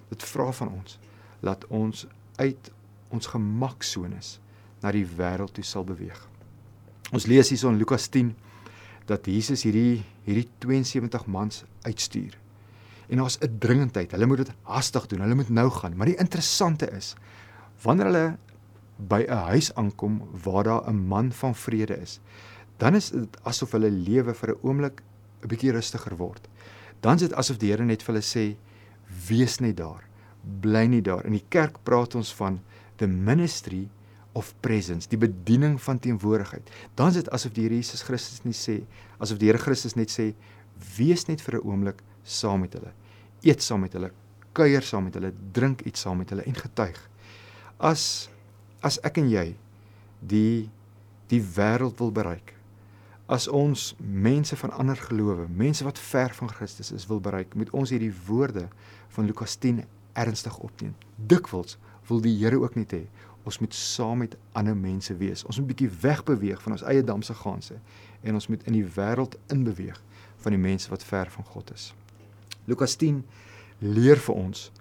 Dit 0.10 0.24
vra 0.24 0.52
van 0.52 0.68
ons 0.68 1.00
laat 1.42 1.68
ons 1.68 2.08
uit 2.36 2.72
ons 3.10 3.28
gemaksones 3.28 4.40
na 4.82 4.92
die 4.92 5.06
wêreld 5.06 5.54
toe 5.54 5.64
sal 5.64 5.84
beweeg. 5.84 6.28
Ons 7.12 7.26
lees 7.26 7.50
hier 7.50 7.70
in 7.70 7.78
Lukas 7.78 8.10
10 8.10 8.36
dat 9.06 9.26
Jesus 9.26 9.64
hierdie 9.64 10.04
hierdie 10.26 10.48
72 10.60 11.26
mans 11.26 11.64
uitstuur. 11.86 12.38
En 13.10 13.18
daar's 13.18 13.38
'n 13.40 13.58
dringendheid. 13.60 14.12
Hulle 14.12 14.26
moet 14.26 14.38
dit 14.38 14.52
haastig 14.62 15.08
doen. 15.08 15.22
Hulle 15.22 15.36
moet 15.36 15.50
nou 15.50 15.70
gaan. 15.70 15.96
Maar 15.96 16.06
die 16.06 16.18
interessante 16.18 16.90
is 16.92 17.16
wanneer 17.82 18.06
hulle 18.06 18.38
by 18.98 19.26
'n 19.28 19.46
huis 19.52 19.74
aankom 19.76 20.22
waar 20.44 20.64
daar 20.64 20.90
'n 20.90 21.08
man 21.08 21.32
van 21.32 21.56
vrede 21.56 21.98
is, 22.02 22.20
dan 22.78 22.96
is 22.96 23.10
dit 23.10 23.38
asof 23.44 23.72
hulle 23.72 23.92
lewe 23.92 24.34
vir 24.34 24.50
'n 24.50 24.60
oomblik 24.62 25.02
'n 25.44 25.48
bietjie 25.48 25.72
rustiger 25.72 26.16
word. 26.18 26.48
Dan 27.00 27.16
is 27.16 27.22
dit 27.22 27.34
asof 27.34 27.58
die 27.58 27.70
Here 27.72 27.86
net 27.86 28.04
vir 28.04 28.14
hulle 28.14 28.24
sê: 28.26 28.56
"Wees 29.28 29.60
net 29.60 29.78
daar." 29.78 30.06
bly 30.62 30.86
nie 30.90 31.02
daar. 31.02 31.26
In 31.26 31.36
die 31.36 31.46
kerk 31.54 31.80
praat 31.88 32.16
ons 32.18 32.32
van 32.38 32.60
the 33.02 33.08
ministry 33.08 33.86
of 34.36 34.52
presence, 34.64 35.08
die 35.10 35.20
bediening 35.20 35.78
van 35.82 36.00
teenwoordigheid. 36.00 36.70
Dan 37.00 37.14
is 37.14 37.22
dit 37.22 37.32
asof 37.36 37.56
die 37.56 37.66
Here 37.66 37.80
Jesus 37.80 38.04
Christus 38.06 38.44
net 38.44 38.60
sê, 38.60 38.82
asof 39.24 39.40
die 39.40 39.50
Here 39.50 39.62
Christus 39.62 39.96
net 39.96 40.12
sê, 40.12 40.34
wees 40.98 41.26
net 41.30 41.42
vir 41.42 41.60
'n 41.60 41.68
oomblik 41.68 42.04
saam 42.24 42.62
met 42.62 42.74
hulle. 42.74 42.92
Eet 43.44 43.62
saam 43.62 43.82
met 43.82 43.94
hulle, 43.94 44.12
kuier 44.54 44.82
saam 44.82 45.04
met 45.04 45.14
hulle, 45.14 45.32
drink 45.54 45.82
iets 45.82 46.02
saam 46.02 46.18
met 46.18 46.30
hulle 46.30 46.44
en 46.44 46.56
getuig. 46.56 47.00
As 47.80 48.30
as 48.86 49.00
ek 49.06 49.18
en 49.22 49.32
jy 49.32 49.48
die 50.22 50.68
die 51.32 51.42
wêreld 51.42 51.98
wil 51.98 52.12
bereik, 52.14 52.52
as 53.26 53.48
ons 53.50 53.96
mense 53.98 54.54
van 54.62 54.70
ander 54.78 55.00
gelowe, 55.08 55.48
mense 55.50 55.82
wat 55.88 55.98
ver 55.98 56.36
van 56.38 56.52
Christus 56.54 56.92
is 56.94 57.08
wil 57.10 57.18
bereik, 57.20 57.56
moet 57.58 57.72
ons 57.74 57.90
hierdie 57.90 58.14
woorde 58.28 58.68
van 59.16 59.26
Lukas 59.26 59.58
10 59.58 59.82
ernstig 60.14 60.60
opneem. 60.62 60.94
Dikwels 61.18 61.80
wil 62.06 62.22
die 62.22 62.36
Here 62.38 62.62
ook 62.62 62.78
net 62.78 62.94
hê 62.94 63.06
ons 63.46 63.60
moet 63.62 63.74
saam 63.78 64.24
met 64.24 64.38
ander 64.58 64.74
mense 64.78 65.14
wees. 65.18 65.44
Ons 65.46 65.60
moet 65.62 65.68
bietjie 65.70 65.90
wegbeweeg 66.02 66.62
van 66.62 66.74
ons 66.74 66.86
eie 66.90 67.04
damse 67.06 67.34
gaanse 67.38 67.76
en 68.26 68.38
ons 68.38 68.48
moet 68.50 68.64
in 68.66 68.74
die 68.74 68.86
wêreld 68.96 69.38
inbeweeg 69.54 70.00
van 70.42 70.56
die 70.56 70.62
mense 70.62 70.90
wat 70.90 71.06
ver 71.06 71.30
van 71.30 71.46
God 71.54 71.70
is. 71.74 71.92
Lukas 72.66 72.98
10 72.98 73.22
leer 73.86 74.22
vir 74.26 74.36
ons 74.36 74.72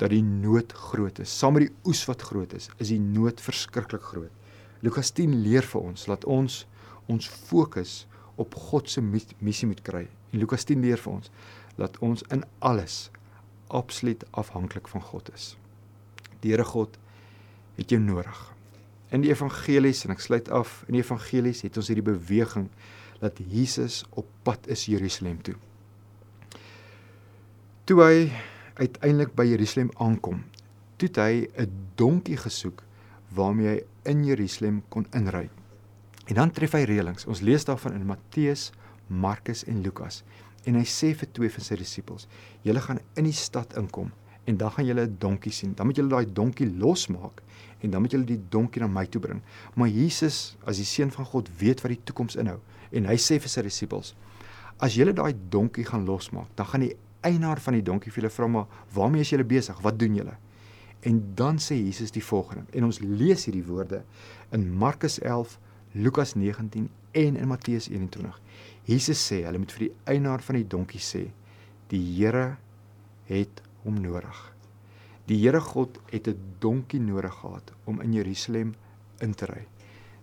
dat 0.00 0.12
die 0.14 0.24
nood 0.24 0.72
groot 0.72 1.18
is. 1.20 1.32
Saam 1.38 1.58
met 1.58 1.68
die 1.68 1.74
oes 1.88 2.02
wat 2.08 2.24
groot 2.24 2.54
is, 2.56 2.70
is 2.80 2.92
die 2.92 3.00
nood 3.00 3.40
verskriklik 3.44 4.04
groot. 4.12 4.32
Lukas 4.80 5.12
10 5.12 5.42
leer 5.44 5.66
vir 5.66 5.90
ons 5.92 6.06
dat 6.08 6.24
ons 6.24 6.64
ons 7.10 7.26
fokus 7.50 8.04
op 8.40 8.54
God 8.70 8.88
se 8.88 9.02
missie 9.02 9.68
moet 9.68 9.82
kry. 9.84 10.06
En 10.32 10.40
Lukas 10.40 10.64
10 10.68 10.80
leer 10.84 11.00
vir 11.02 11.18
ons 11.18 11.32
dat 11.76 11.98
ons 12.04 12.22
in 12.32 12.44
alles 12.64 13.10
absoluut 13.68 14.24
afhanklik 14.30 14.88
van 14.88 15.02
God 15.10 15.28
is. 15.34 15.54
Die 16.40 16.54
Here 16.54 16.64
God 16.64 16.96
het 17.76 17.92
jou 17.92 18.00
nodig. 18.00 18.38
In 19.10 19.24
die 19.24 19.32
evangelies 19.32 20.04
en 20.06 20.14
ek 20.14 20.22
sluit 20.22 20.48
af, 20.54 20.80
in 20.88 20.96
die 20.96 21.02
evangelies 21.04 21.64
het 21.66 21.76
ons 21.80 21.90
hierdie 21.90 22.06
beweging 22.06 22.68
dat 23.20 23.40
Jesus 23.50 24.04
op 24.16 24.28
pad 24.46 24.70
is 24.70 24.86
Jerusalem 24.88 25.40
toe. 25.44 25.56
Toe 27.90 27.98
hy 28.00 28.16
uiteindelik 28.80 29.34
by 29.36 29.46
Jerusalem 29.50 29.90
aankom, 30.00 30.42
toe 30.96 31.08
hy 31.14 31.48
'n 31.56 31.70
donkie 31.96 32.36
gesoek 32.36 32.82
waarmee 33.34 33.68
hy 33.68 33.80
in 34.10 34.24
Jerusalem 34.24 34.82
kon 34.88 35.06
inry. 35.12 35.50
En 36.26 36.34
dan 36.34 36.50
tref 36.50 36.72
hy 36.72 36.84
reëlings. 36.84 37.26
Ons 37.26 37.40
lees 37.40 37.64
daarvan 37.64 37.92
in 37.92 38.06
Matteus, 38.06 38.72
Markus 39.06 39.64
en 39.64 39.82
Lukas. 39.82 40.24
En 40.64 40.74
hy 40.74 40.84
sê 40.84 41.14
vir 41.14 41.28
twee 41.32 41.50
van 41.50 41.64
sy 41.64 41.76
disippels: 41.76 42.28
"Julle 42.62 42.80
gaan 42.80 42.98
in 43.16 43.24
die 43.24 43.32
stad 43.32 43.76
inkom 43.76 44.10
En 44.44 44.56
dan 44.56 44.70
gaan 44.70 44.84
julle 44.84 45.06
'n 45.06 45.16
donkie 45.18 45.52
sien. 45.52 45.74
Dan 45.74 45.86
moet 45.86 45.96
julle 45.96 46.08
daai 46.08 46.32
donkie 46.32 46.76
losmaak 46.76 47.42
en 47.78 47.90
dan 47.90 48.00
moet 48.00 48.10
julle 48.10 48.24
die 48.24 48.40
donkie 48.48 48.80
na 48.80 48.86
my 48.86 49.06
toe 49.06 49.20
bring. 49.20 49.42
Maar 49.74 49.88
Jesus, 49.88 50.56
as 50.64 50.76
die 50.76 50.84
seun 50.84 51.10
van 51.10 51.24
God, 51.24 51.48
weet 51.58 51.80
wat 51.80 51.90
die 51.90 52.00
toekoms 52.04 52.36
inhou 52.36 52.58
en 52.90 53.04
hy 53.04 53.16
sê 53.16 53.38
vir 53.40 53.48
sy 53.48 53.62
disippels: 53.62 54.14
As 54.78 54.94
julle 54.94 55.12
daai 55.12 55.34
donkie 55.48 55.84
gaan 55.84 56.04
losmaak, 56.04 56.48
dan 56.54 56.66
gaan 56.66 56.80
die 56.80 56.96
eienaar 57.20 57.60
van 57.60 57.76
die 57.76 57.82
donkie 57.82 58.12
vir 58.12 58.22
julle 58.22 58.34
vra 58.34 58.46
maar 58.46 58.66
waarmee 58.94 59.20
is 59.20 59.32
julle 59.32 59.44
besig? 59.44 59.80
Wat 59.84 59.98
doen 59.98 60.14
julle? 60.14 60.36
En 61.00 61.20
dan 61.34 61.58
sê 61.58 61.78
Jesus 61.78 62.12
die 62.12 62.24
volgende. 62.24 62.66
En 62.76 62.84
ons 62.84 63.00
lees 63.00 63.44
hierdie 63.44 63.64
woorde 63.64 64.02
in 64.52 64.66
Markus 64.72 65.18
11, 65.20 65.58
Lukas 65.92 66.34
19 66.34 66.88
en 67.10 67.36
in 67.36 67.48
Matteus 67.48 67.88
21. 67.88 68.36
Jesus 68.84 69.20
sê, 69.20 69.42
hulle 69.46 69.60
moet 69.60 69.72
vir 69.76 69.86
die 69.86 69.94
eienaar 70.12 70.44
van 70.44 70.60
die 70.60 70.66
donkie 70.68 71.02
sê, 71.02 71.26
die 71.90 72.02
Here 72.18 72.56
het 73.30 73.62
hom 73.84 73.98
nodig. 74.02 74.38
Die 75.30 75.38
Here 75.40 75.60
God 75.60 75.98
het 76.10 76.28
'n 76.28 76.38
donkie 76.58 77.00
nodig 77.00 77.34
gehad 77.34 77.72
om 77.84 78.00
in 78.00 78.12
Jerusalem 78.12 78.74
in 79.20 79.34
te 79.34 79.46
ry. 79.46 79.66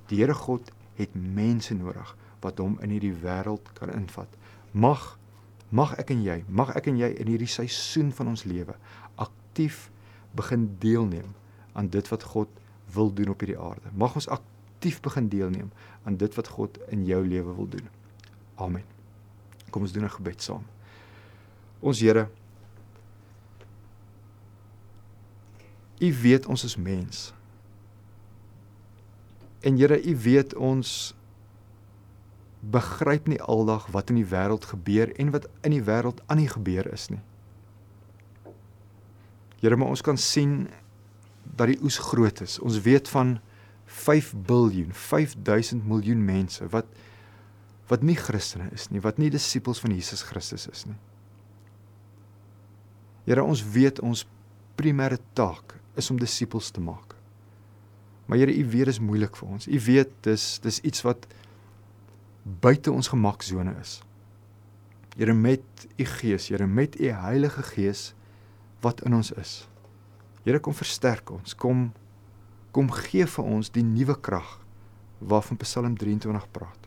Die 0.08 0.18
Here 0.18 0.34
God 0.34 0.72
het 0.96 1.16
mense 1.16 1.74
nodig 1.74 2.16
wat 2.42 2.58
hom 2.58 2.78
in 2.82 2.90
hierdie 2.90 3.14
wêreld 3.14 3.74
kan 3.74 3.90
invat. 3.90 4.28
Mag 4.72 5.18
mag 5.70 5.96
ek 6.00 6.14
en 6.16 6.24
jy, 6.24 6.44
mag 6.48 6.76
ek 6.76 6.88
en 6.88 6.98
jy 6.98 7.10
in 7.20 7.28
hierdie 7.28 7.50
seisoen 7.52 8.12
van 8.16 8.32
ons 8.32 8.46
lewe 8.48 8.76
aktief 9.16 9.90
begin 10.38 10.70
deelneem 10.80 11.34
aan 11.74 11.90
dit 11.90 12.08
wat 12.08 12.24
God 12.24 12.50
wil 12.94 13.12
doen 13.14 13.34
op 13.34 13.42
hierdie 13.44 13.60
aarde. 13.60 13.92
Mag 13.94 14.16
ons 14.16 14.30
aktief 14.32 15.02
begin 15.02 15.28
deelneem 15.30 15.72
aan 16.06 16.18
dit 16.18 16.34
wat 16.38 16.48
God 16.48 16.78
in 16.94 17.06
jou 17.06 17.20
lewe 17.28 17.56
wil 17.56 17.68
doen. 17.68 17.90
Amen. 18.56 18.84
Kom 19.70 19.82
ons 19.82 19.92
doen 19.92 20.06
'n 20.06 20.18
gebed 20.18 20.42
saam. 20.42 20.64
Ons 21.80 22.00
Here 22.00 22.30
U 26.00 26.14
weet 26.14 26.46
ons 26.46 26.64
is 26.64 26.76
mens. 26.76 27.34
En 29.60 29.78
Here, 29.78 29.98
U 30.04 30.18
weet 30.18 30.54
ons 30.56 31.16
begryp 32.72 33.28
nie 33.32 33.40
aldag 33.42 33.88
wat 33.96 34.12
in 34.12 34.20
die 34.20 34.28
wêreld 34.28 34.66
gebeur 34.72 35.12
en 35.20 35.32
wat 35.36 35.48
in 35.68 35.76
die 35.76 35.84
wêreld 35.84 36.22
aan 36.28 36.42
die 36.42 36.52
gebeur 36.52 36.88
is 36.94 37.08
nie. 37.14 37.22
Here, 39.62 39.76
maar 39.76 39.94
ons 39.94 40.04
kan 40.06 40.20
sien 40.22 40.68
dat 41.58 41.72
die 41.72 41.80
oes 41.82 41.98
groot 42.12 42.42
is. 42.44 42.60
Ons 42.60 42.82
weet 42.86 43.10
van 43.10 43.38
5 43.88 44.34
biljoen, 44.48 44.92
5000 44.94 45.88
miljoen 45.88 46.24
mense 46.26 46.68
wat 46.74 46.90
wat 47.88 48.02
nie 48.04 48.18
Christene 48.20 48.66
is 48.76 48.90
nie, 48.92 49.00
wat 49.00 49.16
nie 49.16 49.30
disippels 49.32 49.80
van 49.80 49.94
Jesus 49.96 50.26
Christus 50.28 50.66
is 50.68 50.82
nie. 50.90 50.98
Here, 53.24 53.44
ons 53.44 53.62
weet 53.64 54.02
ons 54.04 54.26
primêre 54.76 55.22
taak 55.40 55.78
is 55.96 56.12
om 56.12 56.20
disippels 56.20 56.68
te 56.76 56.84
maak. 56.84 57.16
Maar 58.28 58.42
Here, 58.42 58.52
U 58.52 58.66
weet 58.74 58.92
dis 58.92 59.00
moeilik 59.00 59.40
vir 59.40 59.54
ons. 59.56 59.70
U 59.72 59.80
weet 59.88 60.12
dis 60.28 60.50
dis 60.64 60.82
iets 60.84 61.06
wat 61.08 61.30
buite 62.62 62.92
ons 62.92 63.10
gemaksone 63.12 63.76
is. 63.82 64.00
Here 65.18 65.34
met 65.34 65.88
U 65.98 66.06
Gees, 66.06 66.48
Here 66.48 66.68
met 66.68 67.00
U 67.00 67.10
Heilige 67.12 67.64
Gees 67.64 68.14
wat 68.82 69.02
in 69.02 69.16
ons 69.18 69.32
is. 69.32 69.68
Here 70.46 70.60
kom 70.60 70.76
versterk 70.78 71.32
ons. 71.32 71.56
Kom 71.56 71.92
kom 72.72 72.92
gee 72.94 73.26
vir 73.26 73.48
ons 73.50 73.72
die 73.74 73.82
nuwe 73.82 74.14
krag 74.22 74.60
waarvan 75.18 75.58
Psalm 75.58 75.96
23 75.98 76.44
praat. 76.54 76.84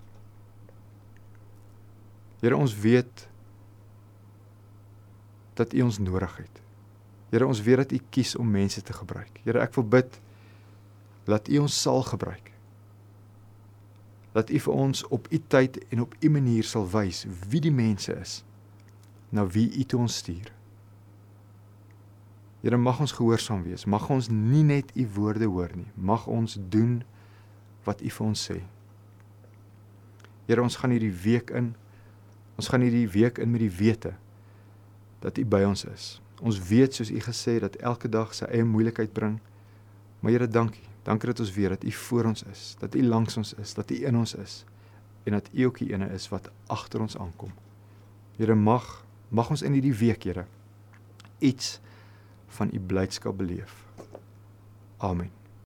Here 2.40 2.56
ons 2.56 2.76
weet 2.78 3.24
dat 5.58 5.74
U 5.74 5.82
ons 5.82 5.98
nodig 5.98 6.36
het. 6.36 6.60
Here 7.34 7.46
ons 7.46 7.62
weet 7.66 7.82
dat 7.82 7.96
U 7.96 7.98
kies 8.14 8.36
om 8.38 8.46
mense 8.50 8.82
te 8.82 8.94
gebruik. 8.94 9.42
Here 9.42 9.60
ek 9.64 9.74
wil 9.74 9.88
bid 9.98 10.20
dat 11.26 11.50
U 11.50 11.64
ons 11.66 11.80
sal 11.82 12.06
gebruik. 12.06 12.49
Dat 14.32 14.50
U 14.50 14.58
vir 14.58 14.72
ons 14.74 15.02
op 15.08 15.26
U 15.30 15.40
tyd 15.48 15.78
en 15.90 16.00
op 16.06 16.14
U 16.20 16.30
manier 16.30 16.64
sal 16.64 16.86
wys 16.90 17.26
wie 17.48 17.60
die 17.60 17.74
mense 17.74 18.14
is 18.14 18.40
na 19.30 19.46
wie 19.46 19.68
U 19.78 19.84
toe 19.84 20.00
ons 20.00 20.16
stuur. 20.22 20.50
Here 22.60 22.76
mag 22.76 23.00
ons 23.00 23.12
gehoorsaam 23.16 23.62
wees. 23.64 23.86
Mag 23.88 24.08
ons 24.12 24.28
nie 24.28 24.62
net 24.64 24.92
u 24.94 25.06
woorde 25.14 25.48
hoor 25.48 25.72
nie. 25.74 25.88
Mag 25.96 26.26
ons 26.28 26.58
doen 26.68 27.00
wat 27.86 28.02
u 28.04 28.10
vir 28.12 28.26
ons 28.26 28.42
sê. 28.50 28.58
Here, 30.48 30.60
ons 30.60 30.76
gaan 30.76 30.92
hierdie 30.92 31.14
week 31.24 31.54
in. 31.56 31.72
Ons 32.60 32.68
gaan 32.68 32.84
hierdie 32.84 33.08
week 33.08 33.40
in 33.40 33.52
met 33.52 33.64
die 33.64 33.72
wete 33.72 34.12
dat 35.24 35.38
u 35.40 35.44
by 35.48 35.62
ons 35.68 35.86
is. 35.88 36.12
Ons 36.40 36.60
weet 36.68 36.96
soos 36.96 37.12
u 37.12 37.20
gesê 37.24 37.58
dat 37.60 37.80
elke 37.80 38.08
dag 38.12 38.32
sy 38.36 38.48
eie 38.48 38.64
moeilikheid 38.64 39.12
bring. 39.16 39.38
Maar 40.20 40.36
Here, 40.36 40.48
dankie. 40.48 40.89
Dankie 41.02 41.28
dat 41.28 41.40
ons 41.40 41.52
weet 41.52 41.68
dat 41.68 41.84
u 41.84 41.92
voor 41.92 42.24
ons 42.24 42.42
is, 42.42 42.76
dat 42.78 42.94
u 42.94 43.02
langs 43.02 43.36
ons 43.36 43.54
is, 43.54 43.74
dat 43.74 43.90
u 43.90 44.04
in 44.06 44.16
ons 44.16 44.34
is 44.34 44.64
en 45.22 45.32
dat 45.32 45.48
u 45.52 45.64
ook 45.64 45.78
die 45.78 45.92
ene 45.92 46.08
is 46.12 46.28
wat 46.28 46.50
agter 46.66 47.00
ons 47.00 47.16
aankom. 47.16 47.52
Here, 48.36 48.54
mag 48.54 49.04
mag 49.28 49.50
ons 49.50 49.62
in 49.62 49.72
hierdie 49.72 49.94
week, 49.94 50.22
Here, 50.22 50.44
iets 51.38 51.80
van 52.48 52.70
u 52.72 52.80
blydskap 52.80 53.36
beleef. 53.36 53.84
Amen. 54.96 55.39